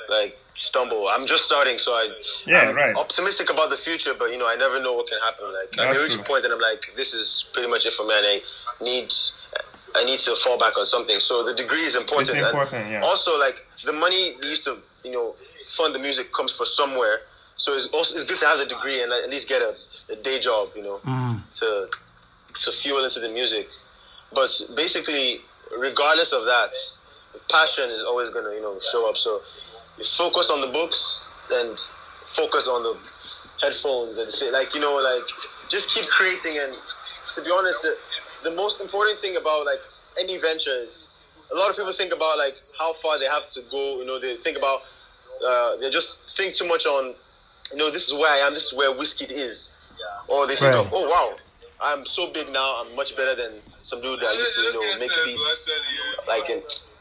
[0.09, 1.07] like stumble.
[1.09, 2.09] I'm just starting, so I
[2.45, 2.95] Yeah, I'm right.
[2.95, 5.45] optimistic about the future, but you know I never know what can happen.
[5.53, 7.93] Like I That's can reach a point that I'm like, this is pretty much it
[7.93, 8.39] for me, and I
[8.83, 9.13] need.
[9.95, 11.19] I need to fall back on something.
[11.19, 12.29] So the degree is important.
[12.29, 13.01] It's And important, yeah.
[13.01, 15.35] Also, like the money used to, you know,
[15.65, 17.21] fund the music comes from somewhere.
[17.55, 19.75] So it's also it's good to have the degree and at least get a,
[20.11, 21.59] a day job, you know, mm.
[21.59, 21.89] to
[22.63, 23.67] to fuel into the music.
[24.33, 25.41] But basically,
[25.77, 26.71] regardless of that,
[27.51, 29.17] passion is always gonna you know show up.
[29.17, 29.41] So
[29.97, 31.77] you focus on the books and
[32.25, 32.95] focus on the
[33.61, 35.27] headphones and say like you know like
[35.69, 36.75] just keep creating and
[37.33, 37.97] to be honest the,
[38.43, 39.79] the most important thing about like
[40.19, 41.17] any venture is
[41.51, 44.19] a lot of people think about like how far they have to go you know
[44.19, 44.83] they think about
[45.45, 47.13] uh, they just think too much on
[47.71, 49.75] you know this is where I am this is where whiskey is
[50.27, 50.79] or they think Right.
[50.85, 51.35] of oh wow
[51.81, 53.53] I'm so big now I'm much better than
[53.83, 55.69] some dude that used to you know make beats
[56.27, 56.49] like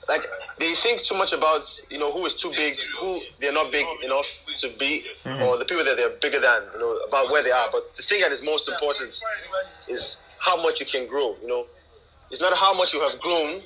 [0.09, 0.25] like
[0.59, 3.85] they think too much about you know who is too big, who they're not big
[4.03, 5.05] enough to be,
[5.43, 7.69] or the people that they're bigger than, you know, about where they are.
[7.71, 9.11] But the thing that is most important
[9.87, 11.37] is how much you can grow.
[11.43, 11.67] You know,
[12.31, 13.61] it's not how much you have grown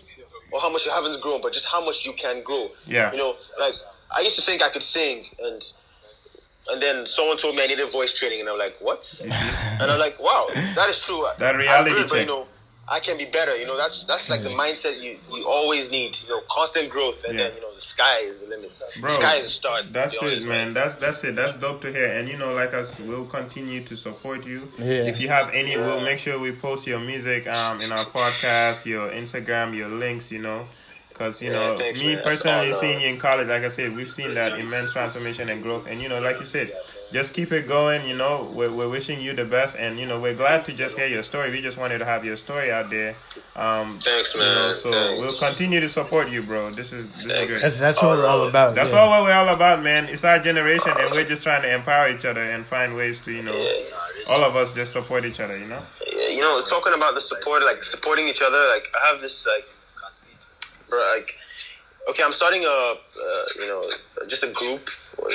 [0.50, 2.72] or how much you haven't grown, but just how much you can grow.
[2.86, 3.12] Yeah.
[3.12, 3.74] You know, like
[4.16, 5.62] I used to think I could sing and.
[6.70, 9.98] And then someone told me I needed voice training, and I'm like, "What?" and I'm
[9.98, 12.46] like, "Wow, that is true." That I reality agree, but, you know,
[12.88, 13.56] I can be better.
[13.56, 16.16] You know, that's that's like the mindset you, you always need.
[16.22, 17.46] You know, constant growth, and Yeah.
[17.48, 18.80] then you know the sky is the limit.
[19.00, 19.92] Bro, the sky is the stars.
[19.92, 20.72] That's it, honest, man.
[20.72, 21.34] That's that's it.
[21.34, 22.06] That's dope to hear.
[22.12, 24.70] And you know, like us, we'll continue to support you.
[24.78, 25.02] Yeah.
[25.10, 28.86] If you have any, we'll make sure we post your music um in our podcast,
[28.86, 30.30] your Instagram, your links.
[30.30, 30.68] You know,
[31.22, 32.24] because you Yeah, know, thanks, me man.
[32.24, 35.48] Personally all, uh, seeing you in college, like I said, we've seen that immense transformation
[35.48, 35.86] and growth.
[35.88, 36.72] And you know, like you said,
[37.12, 38.08] just keep it going.
[38.08, 40.96] You know, we're, we're wishing you the best, and you know, we're glad to just
[40.98, 41.50] hear your story.
[41.50, 43.14] We just wanted to have your story out there.
[43.54, 44.54] Um, Thanks, you man.
[44.54, 45.18] know, so Thanks.
[45.20, 46.70] we'll continue to support you, bro.
[46.70, 47.46] This is this is Thanks.
[47.48, 47.60] great.
[47.60, 48.74] That's that's what we're all about.
[48.74, 48.98] That's yeah.
[48.98, 50.06] all what we're all about, man.
[50.06, 53.32] It's our generation, and we're just trying to empower each other and find ways to,
[53.32, 53.54] you know,
[54.30, 55.80] all of us just support each other, you know.
[56.30, 58.58] You know, talking about the support, like supporting each other.
[58.72, 59.81] Like I have this like, bro,
[60.92, 61.28] like,
[62.10, 63.82] okay, I'm starting a, uh, you know,
[64.28, 64.88] just a group,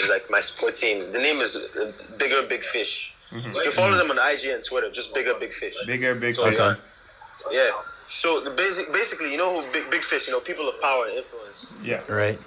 [0.10, 1.00] like my support team.
[1.12, 3.14] The name is uh, Bigger Big Fish.
[3.32, 4.90] You can follow them on IG and Twitter.
[4.92, 5.76] Just Bigger Big Fish.
[5.86, 6.58] Bigger Big So, Fish.
[6.58, 6.76] yeah.
[7.52, 7.72] Yeah.
[8.06, 10.28] So the basic, basically, you know who big big fish?
[10.28, 11.72] You know, people of power and influence.
[11.84, 12.38] Yeah, Right.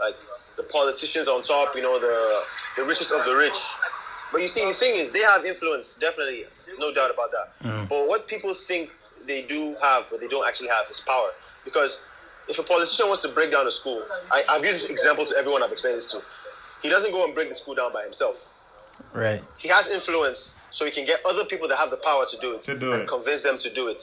[0.00, 0.16] like
[0.56, 2.42] the politicians on top, you know, the
[2.76, 3.56] the richest of the rich.
[4.32, 6.44] But you see, the thing is, they have influence, definitely,
[6.78, 7.46] no doubt about that.
[7.88, 8.90] But what people think
[9.26, 11.30] they do have, but they don't actually have, is power.
[11.64, 12.00] Because
[12.48, 15.36] if a politician wants to break down a school, I, I've used this example to
[15.36, 16.20] everyone I've explained this to.
[16.82, 18.50] He doesn't go and break the school down by himself.
[19.12, 19.42] Right.
[19.58, 22.54] He has influence, so he can get other people that have the power to do
[22.54, 23.08] it To do and it.
[23.08, 24.02] convince them to do it.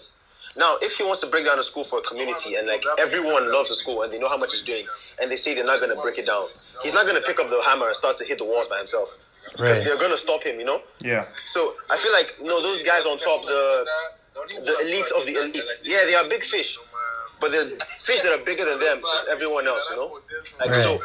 [0.55, 3.51] Now, if he wants to break down a school for a community and like everyone
[3.51, 4.85] loves the school and they know how much it's doing
[5.21, 6.47] and they say they're not going to break it down,
[6.81, 8.77] he's not going to pick up the hammer and start to hit the walls by
[8.77, 9.15] himself.
[9.51, 9.85] Because Right.
[9.87, 10.81] they're going to stop him, you know?
[10.99, 13.87] yeah, So I feel like, you know, those guys on top, the
[14.47, 16.77] the elite of the elite, yeah, they are big fish.
[17.39, 20.19] But the fish that are bigger than them is everyone else, you know?
[20.59, 20.99] Like, so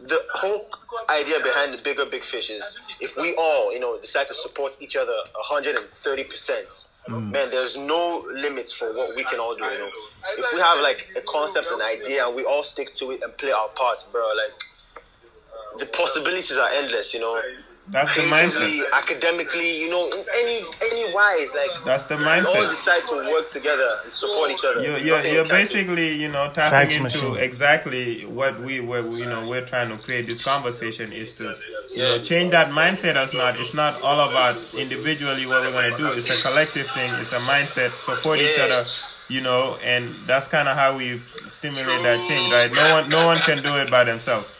[0.00, 0.68] the whole
[1.10, 4.76] idea behind the bigger big fish is if we all, you know, decide to support
[4.80, 5.16] each other
[5.50, 7.30] 130%, mm.
[7.30, 9.90] man, there's no limits for what we can all do, you know?
[10.38, 13.36] If we have like a concept, an idea, and we all stick to it and
[13.36, 17.40] play our part, bro, like the possibilities are endless, you know?
[17.88, 18.82] That's the mindset.
[18.98, 20.60] academically, you know, in any
[20.90, 22.44] any wise, like That's the mindset.
[22.46, 22.70] all mindset.
[22.70, 24.82] decide to work together and support each other.
[24.82, 25.54] You're, you're, you're we do.
[25.54, 27.36] basically, you know, tapping Facts into machine.
[27.36, 31.54] exactly what we were, you know, we're trying to create this conversation is to,
[31.94, 33.14] you know, change that mindset.
[33.16, 36.12] As not, it's not all about individually what we're gonna do.
[36.18, 37.10] It's a collective thing.
[37.20, 37.90] It's a mindset.
[37.90, 38.84] Support each other,
[39.28, 42.72] you know, and that's kind of how we stimulate that change, right?
[42.72, 44.56] No one, no one can do it by themselves.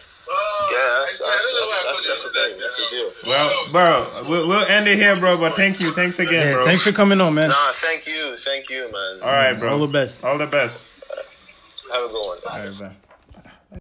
[0.70, 2.60] Yeah, that's, that's, that's, that's, that's the thing.
[2.60, 3.10] That's the deal.
[3.26, 5.38] Well, bro, we'll, we'll end it here, bro.
[5.38, 6.64] But thank you, thanks again, Yeah, bro.
[6.64, 7.48] thanks for coming on, man.
[7.48, 9.20] Nah, thank you, thank you, man.
[9.22, 9.72] All right, bro.
[9.72, 10.24] All the best.
[10.24, 10.84] All the best.
[11.92, 12.38] Have a good one.
[12.50, 13.05] All right, bye.